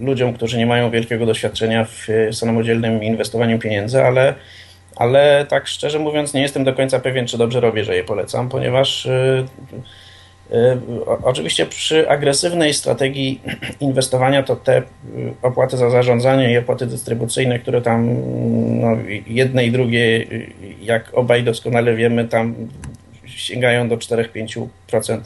ludziom, 0.00 0.34
którzy 0.34 0.58
nie 0.58 0.66
mają 0.66 0.90
wielkiego 0.90 1.26
doświadczenia 1.26 1.84
w 1.84 2.06
samodzielnym 2.32 3.02
inwestowaniu 3.02 3.58
pieniędzy, 3.58 4.02
ale, 4.02 4.34
ale 4.96 5.46
tak 5.48 5.66
szczerze 5.66 5.98
mówiąc 5.98 6.34
nie 6.34 6.42
jestem 6.42 6.64
do 6.64 6.74
końca 6.74 7.00
pewien, 7.00 7.26
czy 7.26 7.38
dobrze 7.38 7.60
robię, 7.60 7.84
że 7.84 7.96
je 7.96 8.04
polecam, 8.04 8.48
ponieważ 8.48 9.06
E, 9.06 9.44
oczywiście 11.22 11.66
przy 11.66 12.10
agresywnej 12.10 12.74
strategii 12.74 13.40
inwestowania 13.80 14.42
to 14.42 14.56
te 14.56 14.82
opłaty 15.42 15.76
za 15.76 15.90
zarządzanie 15.90 16.52
i 16.52 16.58
opłaty 16.58 16.86
dystrybucyjne, 16.86 17.58
które 17.58 17.82
tam 17.82 18.08
no, 18.80 18.96
jedne 19.26 19.66
i 19.66 19.72
drugie, 19.72 20.26
jak 20.82 21.14
obaj 21.14 21.44
doskonale 21.44 21.96
wiemy, 21.96 22.28
tam 22.28 22.54
sięgają 23.26 23.88
do 23.88 23.96
4-5% 23.96 25.20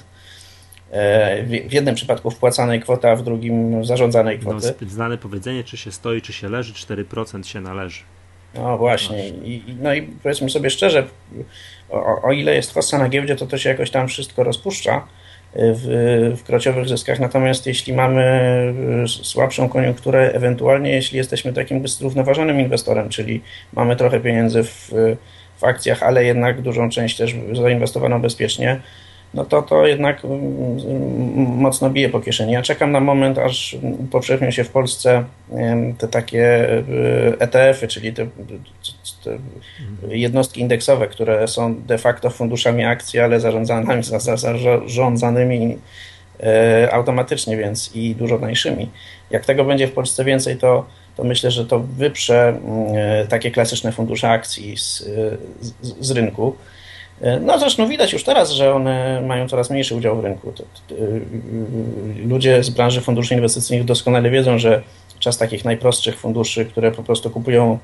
e, 0.90 1.42
w 1.68 1.72
jednym 1.72 1.94
przypadku 1.94 2.30
wpłacanej 2.30 2.80
kwoty, 2.80 3.08
a 3.08 3.16
w 3.16 3.22
drugim 3.22 3.84
zarządzanej 3.84 4.38
kwoty. 4.38 4.74
No, 4.80 4.88
znane 4.88 5.18
powiedzenie, 5.18 5.64
czy 5.64 5.76
się 5.76 5.92
stoi, 5.92 6.22
czy 6.22 6.32
się 6.32 6.48
leży, 6.48 6.72
4% 6.72 7.42
się 7.42 7.60
należy. 7.60 8.02
No 8.54 8.78
właśnie. 8.78 9.28
I, 9.28 9.76
no 9.80 9.94
i 9.94 10.02
powiedzmy 10.02 10.50
sobie 10.50 10.70
szczerze, 10.70 11.06
o, 11.92 12.22
o, 12.22 12.32
ile 12.32 12.54
jest 12.54 12.74
hossa 12.74 12.98
na 12.98 13.08
giełdzie, 13.08 13.36
to 13.36 13.46
to 13.46 13.58
się 13.58 13.68
jakoś 13.68 13.90
tam 13.90 14.08
wszystko 14.08 14.44
rozpuszcza 14.44 15.06
w, 15.54 16.34
w 16.36 16.42
krociowych 16.42 16.88
zyskach. 16.88 17.20
Natomiast 17.20 17.66
jeśli 17.66 17.92
mamy 17.92 18.22
e, 19.04 19.08
słabszą 19.08 19.68
koniunkturę, 19.68 20.32
ewentualnie 20.34 20.90
jeśli 20.90 21.18
jesteśmy 21.18 21.52
takim 21.52 21.88
zrównoważonym 21.88 22.60
inwestorem, 22.60 23.08
czyli 23.08 23.42
mamy 23.72 23.96
trochę 23.96 24.20
pieniędzy 24.20 24.64
w, 24.64 24.90
w 25.56 25.64
akcjach, 25.64 26.02
ale 26.02 26.24
jednak 26.24 26.60
dużą 26.60 26.90
część 26.90 27.16
też 27.16 27.34
zainwestowaną 27.52 28.22
bezpiecznie, 28.22 28.80
no 29.34 29.44
to 29.44 29.62
to 29.62 29.86
jednak 29.86 30.24
mm, 30.24 30.38
mocno 31.36 31.90
bije 31.90 32.08
po 32.08 32.20
kieszeni. 32.20 32.52
Ja 32.52 32.62
czekam 32.62 32.92
na 32.92 33.00
moment, 33.00 33.38
aż 33.38 33.76
powszechnią 34.10 34.50
się 34.50 34.64
w 34.64 34.70
Polsce 34.70 35.24
te 35.98 36.08
takie 36.08 36.68
ETF-y, 37.38 37.88
czyli 37.88 38.12
te, 38.12 38.26
te 39.24 39.38
jednostki 40.08 40.60
indeksowe, 40.60 41.08
które 41.08 41.48
są 41.48 41.82
de 41.82 41.98
facto 41.98 42.30
funduszami 42.30 42.84
akcji, 42.84 43.20
ale 43.20 43.40
zarządzanymi, 43.40 44.02
zarządzanymi 44.36 45.78
e, 46.42 46.88
automatycznie, 46.92 47.56
więc 47.56 47.96
i 47.96 48.14
dużo 48.14 48.38
tańszymi. 48.38 48.90
Jak 49.30 49.44
tego 49.44 49.64
będzie 49.64 49.88
w 49.88 49.92
Polsce 49.92 50.24
więcej, 50.24 50.56
to, 50.56 50.86
to 51.16 51.24
myślę, 51.24 51.50
że 51.50 51.66
to 51.66 51.78
wyprze 51.78 52.48
mm, 52.48 52.94
e, 52.96 53.26
takie 53.26 53.50
klasyczne 53.50 53.92
fundusze 53.92 54.30
akcji 54.30 54.76
z, 54.76 55.04
z, 55.60 55.72
z 56.00 56.10
rynku. 56.10 56.56
E, 57.22 57.40
no 57.40 57.58
zresztą 57.58 57.88
widać 57.88 58.12
już 58.12 58.24
teraz, 58.24 58.50
że 58.50 58.74
one 58.74 59.22
mają 59.26 59.48
coraz 59.48 59.70
mniejszy 59.70 59.94
udział 59.94 60.20
w 60.20 60.24
rynku. 60.24 60.52
E, 60.90 60.94
ludzie 62.28 62.64
z 62.64 62.70
branży 62.70 63.00
funduszy 63.00 63.34
inwestycyjnych 63.34 63.86
doskonale 63.86 64.30
wiedzą, 64.30 64.58
że 64.58 64.82
czas 65.18 65.38
takich 65.38 65.64
najprostszych 65.64 66.18
funduszy, 66.18 66.64
które 66.64 66.92
po 66.92 67.02
prostu 67.02 67.30
kupują 67.30 67.78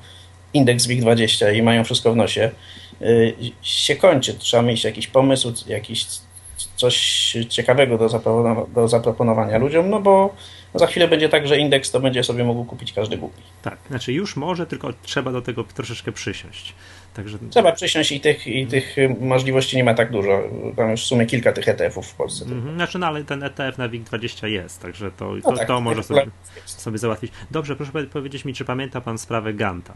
indeks 0.53 0.87
WIG20 0.87 1.55
i 1.55 1.61
mają 1.61 1.83
wszystko 1.83 2.13
w 2.13 2.15
nosie, 2.15 2.51
e, 3.01 3.05
się 3.61 3.95
kończy. 3.95 4.33
Trzeba 4.33 4.63
mieć 4.63 4.83
jakiś 4.83 5.07
pomysł, 5.07 5.53
jakiś 5.67 6.05
coś 6.75 6.97
ciekawego 7.49 7.97
do, 7.97 8.67
do 8.75 8.87
zaproponowania 8.87 9.57
ludziom, 9.57 9.89
no 9.89 10.01
bo 10.01 10.35
za 10.75 10.87
chwilę 10.87 11.07
będzie 11.07 11.29
tak, 11.29 11.47
że 11.47 11.57
indeks 11.57 11.91
to 11.91 11.99
będzie 11.99 12.23
sobie 12.23 12.43
mógł 12.43 12.65
kupić 12.65 12.93
każdy 12.93 13.17
głupi. 13.17 13.41
Tak, 13.61 13.77
znaczy 13.89 14.13
już 14.13 14.35
może, 14.35 14.67
tylko 14.67 14.93
trzeba 15.03 15.31
do 15.31 15.41
tego 15.41 15.63
troszeczkę 15.63 16.11
przysiąść. 16.11 16.73
Także... 17.13 17.37
Trzeba 17.49 17.71
przysiąść 17.71 18.11
i 18.11 18.19
tych, 18.19 18.47
i 18.47 18.67
tych 18.67 18.95
możliwości 19.19 19.77
nie 19.77 19.83
ma 19.83 19.93
tak 19.93 20.11
dużo. 20.11 20.43
Tam 20.75 20.91
już 20.91 21.03
w 21.03 21.05
sumie 21.05 21.25
kilka 21.25 21.51
tych 21.51 21.67
ETF-ów 21.67 22.07
w 22.07 22.15
Polsce. 22.15 22.45
Mm-hmm. 22.45 22.75
Znaczy, 22.75 22.99
no 22.99 23.07
ale 23.07 23.23
ten 23.23 23.43
ETF 23.43 23.77
na 23.77 23.89
WIG20 23.89 24.47
jest, 24.47 24.81
także 24.81 25.11
to, 25.11 25.31
no 25.35 25.41
to, 25.41 25.57
tak, 25.57 25.67
to 25.67 25.81
może 25.81 26.03
sobie, 26.03 26.25
sobie 26.65 26.97
załatwić. 26.97 27.31
Dobrze, 27.51 27.75
proszę 27.75 27.91
powiedzieć 28.11 28.45
mi, 28.45 28.53
czy 28.53 28.65
pamięta 28.65 29.01
pan 29.01 29.17
sprawę 29.17 29.53
Ganta? 29.53 29.93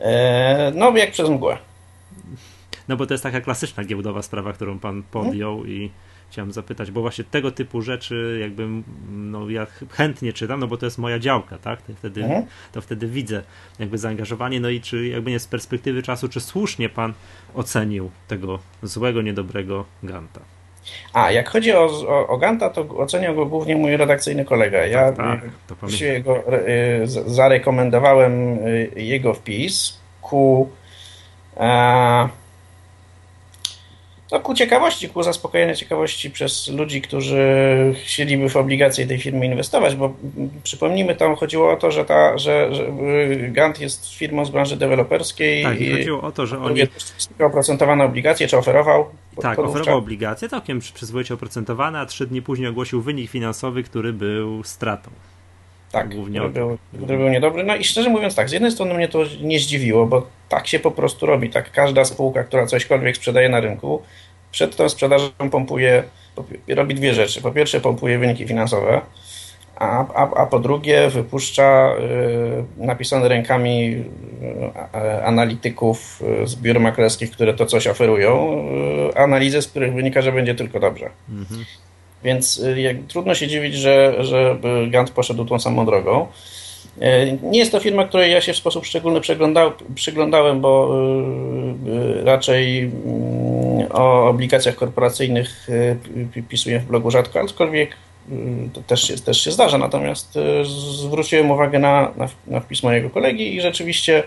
Eee, 0.00 0.72
no, 0.74 0.96
jak 0.96 1.10
przez 1.10 1.28
mgłę. 1.28 1.58
No 2.88 2.96
bo 2.96 3.06
to 3.06 3.14
jest 3.14 3.22
taka 3.22 3.40
klasyczna 3.40 3.84
giełdowa 3.84 4.22
sprawa, 4.22 4.52
którą 4.52 4.78
pan 4.78 5.02
podjął 5.02 5.66
i 5.66 5.90
chciałem 6.32 6.52
zapytać, 6.52 6.90
bo 6.90 7.00
właśnie 7.00 7.24
tego 7.24 7.50
typu 7.50 7.82
rzeczy 7.82 8.38
jakby 8.40 8.68
no 9.10 9.50
ja 9.50 9.66
chętnie 9.90 10.32
czytam, 10.32 10.60
no 10.60 10.66
bo 10.66 10.76
to 10.76 10.86
jest 10.86 10.98
moja 10.98 11.18
działka, 11.18 11.58
tak? 11.58 11.82
To 11.82 11.92
wtedy, 11.94 12.24
mhm. 12.24 12.46
to 12.72 12.80
wtedy 12.80 13.06
widzę 13.06 13.42
jakby 13.78 13.98
zaangażowanie, 13.98 14.60
no 14.60 14.68
i 14.68 14.80
czy 14.80 15.06
jakby 15.06 15.30
nie 15.30 15.38
z 15.38 15.46
perspektywy 15.46 16.02
czasu, 16.02 16.28
czy 16.28 16.40
słusznie 16.40 16.88
pan 16.88 17.12
ocenił 17.54 18.10
tego 18.28 18.58
złego, 18.82 19.22
niedobrego 19.22 19.84
Ganta? 20.02 20.40
A, 21.12 21.30
jak 21.30 21.50
chodzi 21.50 21.72
o, 21.72 21.84
o, 22.08 22.26
o 22.28 22.38
Ganta, 22.38 22.70
to 22.70 22.88
oceniał 22.88 23.34
go 23.34 23.46
głównie 23.46 23.76
mój 23.76 23.96
redakcyjny 23.96 24.44
kolega. 24.44 24.86
Ja 24.86 25.12
tak, 25.12 25.40
tak, 25.66 26.22
go, 26.22 26.58
y, 26.58 27.06
zarekomendowałem 27.26 28.58
y, 28.66 28.90
jego 28.96 29.34
wpis 29.34 30.00
ku 30.22 30.68
a, 31.56 32.28
no, 34.32 34.40
ku 34.40 34.54
ciekawości, 34.54 35.08
ku 35.08 35.22
zaspokojeniu 35.22 35.74
ciekawości 35.74 36.30
przez 36.30 36.68
ludzi, 36.68 37.02
którzy 37.02 37.44
chcieliby 38.04 38.48
w 38.48 38.56
obligacje 38.56 39.06
tej 39.06 39.18
firmy 39.18 39.46
inwestować, 39.46 39.96
bo 39.96 40.14
przypomnijmy, 40.62 41.14
tam 41.14 41.36
chodziło 41.36 41.72
o 41.72 41.76
to, 41.76 41.90
że, 41.90 42.04
ta, 42.04 42.38
że, 42.38 42.74
że 42.74 42.86
Gant 43.48 43.80
jest 43.80 44.14
firmą 44.14 44.44
z 44.44 44.50
branży 44.50 44.76
deweloperskiej. 44.76 45.62
Tak, 45.62 45.80
i 45.80 45.92
chodziło 45.92 46.22
o 46.22 46.32
to, 46.32 46.46
że 46.46 46.58
oni... 46.58 46.82
oprocentowane 47.38 48.04
obligacje, 48.04 48.48
czy 48.48 48.58
oferował? 48.58 49.06
Tak, 49.42 49.58
oferował 49.58 49.98
obligacje, 49.98 50.48
całkiem 50.48 50.80
przyzwoicie 50.80 51.34
oprocentowane, 51.34 51.98
a 51.98 52.06
trzy 52.06 52.26
dni 52.26 52.42
później 52.42 52.68
ogłosił 52.68 53.02
wynik 53.02 53.30
finansowy, 53.30 53.82
który 53.82 54.12
był 54.12 54.64
stratą. 54.64 55.10
Tak, 55.92 56.14
Głównie 56.14 56.40
który 56.40 56.52
był, 56.52 56.78
który 56.94 57.18
był 57.18 57.28
niedobry. 57.28 57.64
No 57.64 57.76
i 57.76 57.84
szczerze 57.84 58.10
mówiąc 58.10 58.34
tak, 58.34 58.48
z 58.48 58.52
jednej 58.52 58.70
strony 58.70 58.94
mnie 58.94 59.08
to 59.08 59.24
nie 59.42 59.58
zdziwiło, 59.58 60.06
bo 60.06 60.26
tak 60.48 60.66
się 60.66 60.78
po 60.78 60.90
prostu 60.90 61.26
robi. 61.26 61.50
Tak 61.50 61.72
każda 61.72 62.04
spółka, 62.04 62.44
która 62.44 62.66
cośkolwiek 62.66 63.16
sprzedaje 63.16 63.48
na 63.48 63.60
rynku, 63.60 64.02
przed 64.52 64.76
tą 64.76 64.88
sprzedażą 64.88 65.30
pompuje, 65.50 66.02
robi 66.68 66.94
dwie 66.94 67.14
rzeczy. 67.14 67.42
Po 67.42 67.50
pierwsze 67.50 67.80
pompuje 67.80 68.18
wyniki 68.18 68.46
finansowe, 68.46 69.00
a, 69.76 70.06
a, 70.14 70.30
a 70.34 70.46
po 70.46 70.58
drugie 70.58 71.08
wypuszcza 71.10 71.94
y, 72.80 72.84
napisane 72.86 73.28
rękami 73.28 73.94
y, 73.94 75.24
analityków 75.24 76.22
y, 76.42 76.46
z 76.46 76.56
biur 76.56 76.80
maklerskich, 76.80 77.30
które 77.30 77.54
to 77.54 77.66
coś 77.66 77.86
oferują, 77.86 78.64
y, 79.10 79.16
analizy, 79.16 79.62
z 79.62 79.68
których 79.68 79.94
wynika, 79.94 80.22
że 80.22 80.32
będzie 80.32 80.54
tylko 80.54 80.80
dobrze. 80.80 81.10
Mhm. 81.28 81.64
Więc 82.24 82.58
y, 82.58 82.80
jak, 82.80 82.96
trudno 83.08 83.34
się 83.34 83.48
dziwić, 83.48 83.74
że, 83.74 84.24
że 84.24 84.56
Gant 84.90 85.10
poszedł 85.10 85.44
tą 85.44 85.58
samą 85.58 85.86
drogą. 85.86 86.26
Y, 87.02 87.38
nie 87.42 87.58
jest 87.58 87.72
to 87.72 87.80
firma, 87.80 88.04
której 88.04 88.32
ja 88.32 88.40
się 88.40 88.52
w 88.52 88.56
sposób 88.56 88.86
szczególny 88.86 89.20
przyglądałem, 89.94 90.60
bo 90.60 90.96
raczej 92.24 92.78
mm, 92.78 93.61
o 93.90 94.28
obligacjach 94.28 94.74
korporacyjnych 94.74 95.68
pisuję 96.48 96.80
w 96.80 96.86
blogu 96.86 97.10
rzadko, 97.10 97.40
aczkolwiek 97.40 97.96
to 98.72 98.82
też 98.82 99.02
się, 99.02 99.16
też 99.16 99.40
się 99.40 99.50
zdarza. 99.50 99.78
Natomiast 99.78 100.38
zwróciłem 101.00 101.50
uwagę 101.50 101.78
na, 101.78 102.12
na, 102.16 102.28
na 102.46 102.60
wpis 102.60 102.82
mojego 102.82 103.10
kolegi 103.10 103.56
i 103.56 103.60
rzeczywiście 103.60 104.22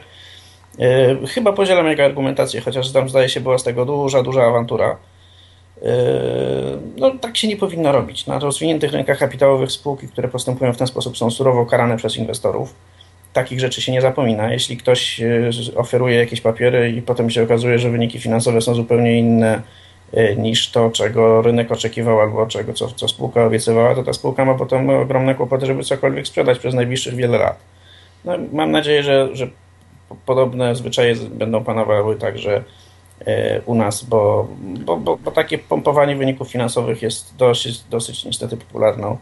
chyba 1.30 1.54
podzielam 1.54 1.88
jego 1.88 2.06
argumentację, 2.06 2.62
chociaż 2.62 2.92
tam 2.92 3.10
zdaje 3.10 3.30
się 3.30 3.42
była 3.42 3.58
z 3.58 3.64
tego 3.64 3.86
duża, 3.86 4.24
duża 4.24 4.44
awantura 4.44 4.98
no, 6.98 7.12
tak 7.22 7.38
się 7.38 7.48
nie 7.48 7.58
powinno 7.58 7.92
robić. 7.92 8.28
Na 8.28 8.40
rozwiniętych 8.40 8.92
rynkach 8.92 9.18
kapitałowych 9.18 9.72
spółki, 9.72 10.08
które 10.08 10.28
postępują 10.28 10.74
w 10.74 10.78
ten 10.78 10.88
sposób, 10.88 11.18
są 11.18 11.32
surowo 11.32 11.66
karane 11.66 11.98
przez 11.98 12.18
inwestorów. 12.18 12.76
Takich 13.36 13.60
rzeczy 13.60 13.82
się 13.82 13.92
nie 13.92 14.02
zapomina. 14.02 14.54
Jeśli 14.54 14.78
ktoś 14.78 15.22
oferuje 15.76 16.16
jakieś 16.16 16.42
papiery 16.42 16.92
i 16.92 17.02
potem 17.02 17.30
się 17.30 17.44
okazuje, 17.44 17.80
że 17.80 17.90
wyniki 17.90 18.20
finansowe 18.20 18.62
są 18.62 18.76
zupełnie 18.76 19.20
inne 19.20 19.62
niż 20.38 20.72
to, 20.72 20.90
czego 20.90 21.42
rynek 21.42 21.72
oczekiwał 21.72 22.20
albo 22.20 22.48
czego, 22.48 22.74
co, 22.74 22.88
co 22.88 23.08
spółka 23.08 23.46
obiecywała, 23.46 23.96
to 23.96 24.04
ta 24.04 24.14
spółka 24.14 24.46
ma 24.46 24.54
potem 24.54 24.90
ogromne 24.90 25.36
kłopoty, 25.36 25.66
żeby 25.66 25.84
cokolwiek 25.84 26.28
sprzedać 26.28 26.60
przez 26.60 26.74
najbliższych 26.74 27.16
wiele 27.16 27.38
lat. 27.38 27.60
No, 28.26 28.34
mam 28.54 28.72
nadzieję, 28.72 29.04
że, 29.04 29.30
że 29.34 29.48
podobne 30.26 30.76
zwyczaje 30.76 31.16
będą 31.16 31.64
panowały 31.64 32.16
także 32.16 32.64
e, 33.26 33.62
u 33.62 33.76
nas, 33.76 34.04
bo, 34.04 34.48
bo, 34.86 34.98
bo, 34.98 35.18
bo 35.18 35.32
takie 35.32 35.58
pompowanie 35.58 36.16
wyników 36.16 36.52
finansowych 36.52 37.02
jest 37.02 37.36
dosyć, 37.36 37.84
dosyć 37.84 38.26
niestety 38.26 38.58
popularną. 38.58 39.18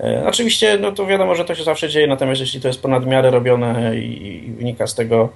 E, 0.00 0.26
oczywiście, 0.26 0.78
no 0.80 0.92
to 0.92 1.06
wiadomo, 1.06 1.34
że 1.34 1.44
to 1.44 1.54
się 1.54 1.64
zawsze 1.64 1.88
dzieje, 1.88 2.06
natomiast 2.06 2.40
jeśli 2.40 2.60
to 2.60 2.68
jest 2.68 2.82
ponad 2.82 3.06
miarę 3.06 3.30
robione 3.30 3.96
i, 3.96 4.46
i 4.46 4.52
wynika 4.52 4.86
z 4.86 4.94
tego 4.94 5.28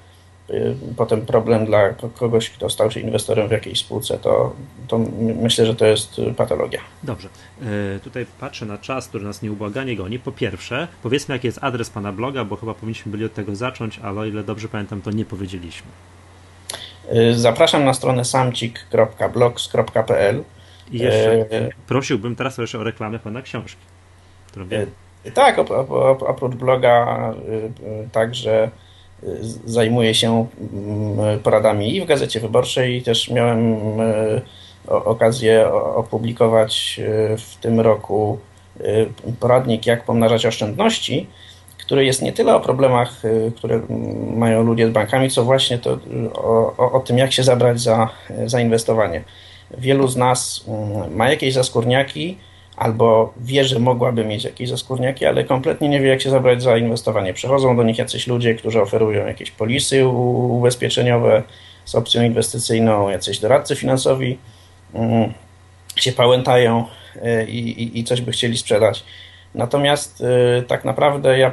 Y, 0.51 0.77
potem 0.97 1.27
problem 1.27 1.67
dla 1.67 1.95
kogoś, 2.15 2.51
kto 2.51 2.71
stał 2.71 2.91
się 2.91 3.01
inwestorem 3.01 3.49
w 3.49 3.51
jakiejś 3.51 3.79
spółce, 3.79 4.19
to, 4.19 4.53
to 4.89 4.99
myślę, 5.19 5.67
że 5.67 5.75
to 5.75 5.87
jest 5.87 6.21
patologia. 6.37 6.81
Dobrze. 7.03 7.29
Y, 7.97 8.01
tutaj 8.01 8.27
patrzę 8.41 8.67
na 8.67 8.79
czas, 8.79 9.09
który 9.09 9.25
nas 9.25 9.43
nieubłaganie 9.43 9.97
goni. 9.97 10.19
Po 10.19 10.33
pierwsze, 10.33 10.89
powiedzmy, 11.03 11.35
jaki 11.35 11.47
jest 11.47 11.59
adres 11.63 11.91
pana 11.91 12.13
bloga, 12.13 12.45
bo 12.45 12.57
chyba 12.57 12.75
powinniśmy 12.75 13.13
byli 13.13 13.25
od 13.25 13.35
tego 13.35 13.57
zacząć, 13.57 14.01
ale 14.03 14.21
o 14.21 14.25
ile 14.25 14.45
dobrze 14.45 14.69
pamiętam, 14.69 15.03
to 15.03 15.11
nie 15.11 15.25
powiedzieliśmy. 15.25 15.87
Y, 17.15 17.39
zapraszam 17.39 17.85
na 17.85 17.95
stronę 17.95 18.25
samcik.blogs.pl. 18.25 20.45
I 20.93 20.99
jeszcze 20.99 21.47
prosiłbym 21.87 22.37
teraz 22.37 22.59
jeszcze 22.59 22.79
o 22.79 22.85
reklamę 22.85 23.19
pana 23.19 23.43
książki. 23.43 23.94
Wiem. 24.57 24.91
Tak, 25.35 25.59
oprócz 26.21 26.55
bloga 26.55 27.35
także 28.13 28.71
zajmuję 29.65 30.15
się 30.15 30.47
mm, 30.73 31.41
poradami 31.41 31.97
i 31.97 32.01
w 32.01 32.07
Gazecie 32.07 32.41
Wyborczej. 32.41 33.03
Też 33.03 33.31
miałem 33.31 33.77
e, 34.01 34.41
okazję 34.89 35.73
opublikować 35.73 37.01
e, 37.03 37.37
w 37.37 37.57
tym 37.57 37.81
roku 37.81 38.39
e, 38.81 38.85
poradnik 39.41 39.87
Jak 39.87 40.05
pomnażać 40.05 40.47
oszczędności, 40.47 41.27
który 41.79 42.05
jest 42.05 42.23
nie 42.23 42.33
tyle 42.33 42.57
o 42.57 42.61
problemach, 42.61 43.23
które 43.57 43.81
mają 44.37 44.63
ludzie 44.63 44.89
z 44.89 44.91
bankami, 44.91 45.31
co 45.31 45.45
właśnie 45.45 45.79
to 45.79 45.99
o, 46.35 46.77
o, 46.77 46.93
o 46.93 47.01
tym, 47.01 47.19
jak 47.19 47.33
się 47.33 47.43
zabrać 47.43 47.81
za 47.81 48.09
zainwestowanie. 48.47 49.25
Wielu 49.79 50.09
z 50.09 50.17
nas 50.17 50.65
mm, 50.69 51.17
ma 51.17 51.31
jakieś 51.31 51.55
zaskórniaki, 51.55 52.39
albo 52.77 53.35
wie, 53.41 53.65
że 53.65 53.79
mogłaby 53.79 54.25
mieć 54.25 54.45
jakieś 54.45 54.69
zaskórniaki, 54.69 55.27
ale 55.27 55.45
kompletnie 55.45 55.89
nie 55.89 56.01
wie, 56.01 56.09
jak 56.09 56.21
się 56.21 56.31
zabrać 56.31 56.63
za 56.63 56.77
inwestowanie. 56.77 57.35
Przychodzą 57.35 57.77
do 57.77 57.83
nich 57.83 57.99
jacyś 57.99 58.27
ludzie, 58.27 58.55
którzy 58.55 58.83
oferują 58.83 59.27
jakieś 59.27 59.51
polisy 59.51 60.07
ubezpieczeniowe 60.07 61.43
z 61.85 61.95
opcją 61.95 62.23
inwestycyjną, 62.23 63.09
jacyś 63.09 63.39
doradcy 63.39 63.77
finansowi 63.77 64.39
mm, 64.95 65.33
się 65.97 66.13
pałętają 66.13 66.85
e, 67.23 67.45
i, 67.45 67.83
i, 67.83 67.99
i 67.99 68.05
coś 68.05 68.21
by 68.21 68.33
chcieli 68.33 68.59
sprzedać. 68.59 69.05
Natomiast 69.55 70.21
y, 70.21 70.63
tak 70.63 70.85
naprawdę 70.85 71.39
ja 71.39 71.53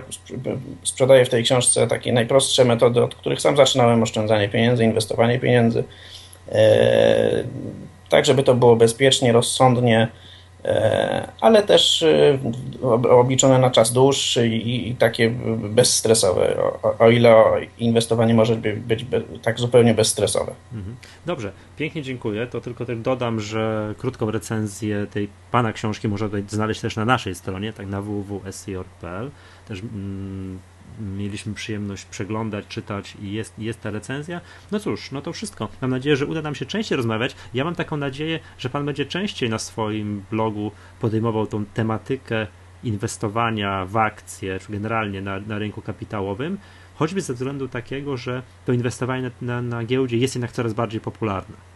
sprzedaję 0.84 1.26
w 1.26 1.30
tej 1.30 1.44
książce 1.44 1.88
takie 1.88 2.14
najprostsze 2.14 2.66
metody, 2.66 3.04
od 3.04 3.16
których 3.16 3.42
sam 3.42 3.58
zaczynałem 3.58 4.04
oszczędzanie 4.04 4.50
pieniędzy, 4.50 4.84
inwestowanie 4.84 5.40
pieniędzy, 5.40 5.80
y, 5.80 6.54
tak 8.10 8.26
żeby 8.26 8.44
to 8.44 8.56
było 8.56 8.76
bezpiecznie, 8.76 9.32
rozsądnie, 9.32 10.08
ale 11.42 11.64
też 11.64 12.04
e, 12.04 12.40
obliczone 13.10 13.60
na 13.60 13.70
czas 13.70 13.94
dłuższy 13.94 14.48
i, 14.48 14.96
takie 14.96 15.30
bezstresowe, 15.58 16.58
o, 17.00 17.10
ile 17.10 17.44
inwestowanie 17.80 18.34
może 18.34 18.56
być, 18.56 19.06
tak 19.42 19.60
zupełnie 19.60 19.94
bezstresowe. 19.94 20.54
Mhm. 20.74 20.96
Dobrze, 21.26 21.52
pięknie 21.78 22.02
dziękuję. 22.02 22.48
To 22.48 22.62
tylko 22.62 22.86
też 22.86 23.00
dodam, 23.00 23.40
że 23.40 23.94
krótką 23.98 24.32
recenzję 24.32 25.08
tej 25.08 25.30
pana 25.52 25.74
książki 25.74 26.08
można 26.08 26.30
znaleźć 26.48 26.82
też 26.82 26.96
na 26.96 27.06
naszej 27.06 27.36
stronie, 27.36 27.74
tak 27.74 27.88
na 27.88 28.02
www.scior.pl. 28.02 29.32
Też 29.68 29.80
mm, 29.82 30.60
mieliśmy 31.18 31.54
przyjemność 31.54 32.06
przeglądać, 32.06 32.68
czytać 32.68 33.18
i 33.22 33.32
jest, 33.32 33.60
jest 33.60 33.82
ta 33.82 33.92
recenzja. 33.92 34.42
No 34.72 34.80
cóż, 34.80 35.12
no 35.12 35.22
to 35.22 35.34
wszystko. 35.34 35.70
Mam 35.82 35.92
nadzieję, 35.92 36.16
że 36.16 36.26
uda 36.26 36.42
nam 36.42 36.56
się 36.56 36.66
częściej 36.66 36.96
rozmawiać. 36.96 37.36
Ja 37.54 37.64
mam 37.64 37.76
taką 37.76 37.98
nadzieję, 37.98 38.40
że 38.58 38.70
Pan 38.70 38.86
będzie 38.86 39.06
częściej 39.06 39.50
na 39.50 39.60
swoim 39.60 40.24
blogu 40.32 40.72
podejmował 41.00 41.48
tą 41.48 41.66
tematykę 41.66 42.48
inwestowania 42.84 43.86
w 43.86 43.98
akcje, 43.98 44.60
czy 44.60 44.72
generalnie 44.72 45.22
na, 45.22 45.40
na 45.40 45.60
rynku 45.60 45.82
kapitałowym, 45.82 46.58
choćby 46.96 47.22
ze 47.22 47.34
względu 47.34 47.68
takiego, 47.68 48.18
że 48.18 48.44
to 48.66 48.74
inwestowanie 48.74 49.22
na, 49.22 49.32
na, 49.42 49.62
na 49.62 49.84
giełdzie 49.84 50.18
jest 50.18 50.36
jednak 50.36 50.52
coraz 50.52 50.74
bardziej 50.74 51.02
popularne. 51.02 51.71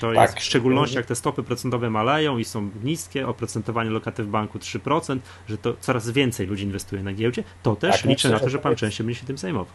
To 0.00 0.12
tak. 0.12 0.30
jest 0.30 0.40
w 0.40 0.44
szczególności 0.44 0.96
jak 0.96 1.06
te 1.06 1.14
stopy 1.14 1.42
procentowe 1.42 1.90
maleją 1.90 2.38
i 2.38 2.44
są 2.44 2.70
niskie, 2.84 3.28
oprocentowanie 3.28 3.90
lokaty 3.90 4.22
w 4.22 4.26
banku 4.26 4.58
3%, 4.58 5.18
że 5.48 5.58
to 5.58 5.74
coraz 5.80 6.10
więcej 6.10 6.46
ludzi 6.46 6.64
inwestuje 6.64 7.02
na 7.02 7.12
giełdzie, 7.12 7.44
to 7.62 7.76
też 7.76 7.96
tak, 7.96 8.04
liczę 8.04 8.28
na 8.28 8.40
to, 8.40 8.48
że 8.48 8.58
pan 8.58 8.76
częściej 8.76 9.06
będzie 9.06 9.20
się 9.20 9.26
tym 9.26 9.38
zajmował. 9.38 9.72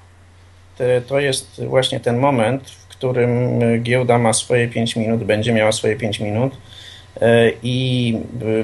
To 1.07 1.19
jest 1.19 1.61
właśnie 1.67 1.99
ten 1.99 2.19
moment, 2.19 2.69
w 2.69 2.87
którym 2.87 3.59
giełda 3.83 4.17
ma 4.17 4.33
swoje 4.33 4.67
5 4.67 4.95
minut, 4.95 5.23
będzie 5.23 5.53
miała 5.53 5.71
swoje 5.71 5.95
5 5.95 6.19
minut 6.19 6.57
e, 7.21 7.51
i 7.63 8.17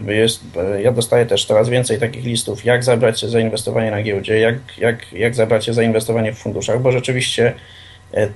jest, 0.07 0.43
ja 0.83 0.91
dostaję 0.91 1.25
też 1.25 1.45
coraz 1.45 1.69
więcej 1.69 1.99
takich 1.99 2.23
listów, 2.23 2.65
jak 2.65 2.83
zabrać 2.83 3.21
się 3.21 3.29
za 3.29 3.39
inwestowanie 3.39 3.91
na 3.91 4.03
giełdzie, 4.03 4.39
jak, 4.39 4.55
jak, 4.77 5.13
jak 5.13 5.35
zabrać 5.35 5.65
się 5.65 5.73
za 5.73 5.83
inwestowanie 5.83 6.33
w 6.33 6.37
funduszach, 6.37 6.81
bo 6.81 6.91
rzeczywiście 6.91 7.53
e, 8.13 8.29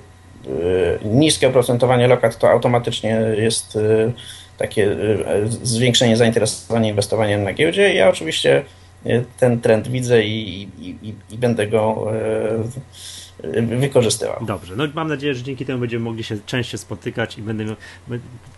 niskie 1.04 1.48
oprocentowanie 1.48 2.08
lokat 2.08 2.38
to 2.38 2.50
automatycznie 2.50 3.20
jest 3.36 3.76
y, 3.76 4.12
takie 4.58 4.86
y, 4.86 5.48
zwiększenie 5.62 6.16
zainteresowania 6.16 6.88
inwestowaniem 6.88 7.42
na 7.42 7.52
giełdzie. 7.52 7.94
Ja 7.94 8.08
oczywiście 8.08 8.64
ten 9.38 9.60
trend 9.60 9.88
widzę 9.88 10.24
i, 10.24 10.62
i, 10.78 11.14
i 11.30 11.38
będę 11.38 11.66
go 11.66 12.12
wykorzystywał. 13.80 14.44
Dobrze, 14.46 14.76
no 14.76 14.84
mam 14.94 15.08
nadzieję, 15.08 15.34
że 15.34 15.42
dzięki 15.42 15.66
temu 15.66 15.80
będziemy 15.80 16.04
mogli 16.04 16.24
się 16.24 16.38
częściej 16.46 16.78
spotykać 16.78 17.38
i 17.38 17.42
będę 17.42 17.64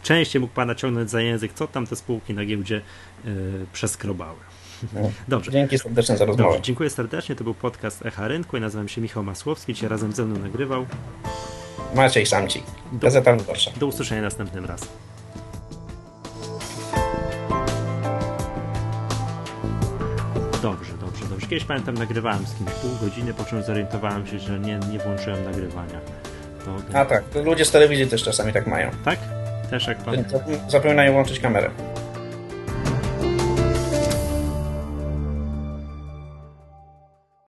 częściej 0.02 0.40
mógł 0.40 0.54
Pana 0.54 0.74
ciągnąć 0.74 1.10
za 1.10 1.20
język, 1.20 1.52
co 1.52 1.66
tam 1.66 1.86
te 1.86 1.96
spółki 1.96 2.34
na 2.34 2.44
giełdzie 2.44 2.80
przeskrobały. 3.72 4.38
No. 4.92 5.10
Dobrze. 5.28 5.52
Dzięki 5.52 5.78
serdecznie 5.78 6.16
za 6.16 6.24
rozmowę. 6.24 6.48
Dobrze, 6.48 6.62
dziękuję 6.62 6.90
serdecznie. 6.90 7.34
To 7.34 7.44
był 7.44 7.54
podcast 7.54 8.06
Echa 8.06 8.28
Rynku. 8.28 8.56
Ja 8.56 8.60
nazywam 8.60 8.88
się 8.88 9.00
Michał 9.00 9.22
Masłowski. 9.22 9.74
Dzisiaj 9.74 9.88
razem 9.88 10.12
ze 10.12 10.24
mną 10.24 10.38
nagrywał 10.38 10.86
Maciej 11.94 12.26
Samcik, 12.26 12.64
Gazeta 12.92 13.36
Wyborcza. 13.36 13.70
Do 13.76 13.86
usłyszenia 13.86 14.22
następnym 14.22 14.64
razem. 14.64 14.88
Dobrze, 20.62 20.92
dobrze, 21.00 21.24
dobrze. 21.30 21.46
Kiedyś 21.46 21.64
pamiętam, 21.64 21.94
nagrywałem 21.94 22.46
z 22.46 22.54
kimś 22.54 22.70
pół 22.70 23.08
godziny, 23.08 23.34
po 23.34 23.44
czym 23.44 23.62
zorientowałem 23.62 24.26
się, 24.26 24.38
że 24.38 24.58
nie, 24.58 24.78
nie 24.92 24.98
włączyłem 24.98 25.44
nagrywania. 25.44 26.00
To... 26.64 26.98
A 26.98 27.04
tak, 27.04 27.24
ludzie 27.44 27.64
z 27.64 27.70
telewizji 27.70 28.06
też 28.06 28.22
czasami 28.22 28.52
tak 28.52 28.66
mają. 28.66 28.90
Tak? 29.04 29.18
Też 29.70 29.86
jak 29.86 29.98
pan. 29.98 30.24
Zapominają 30.68 31.12
włączyć 31.12 31.40
kamerę. 31.40 31.70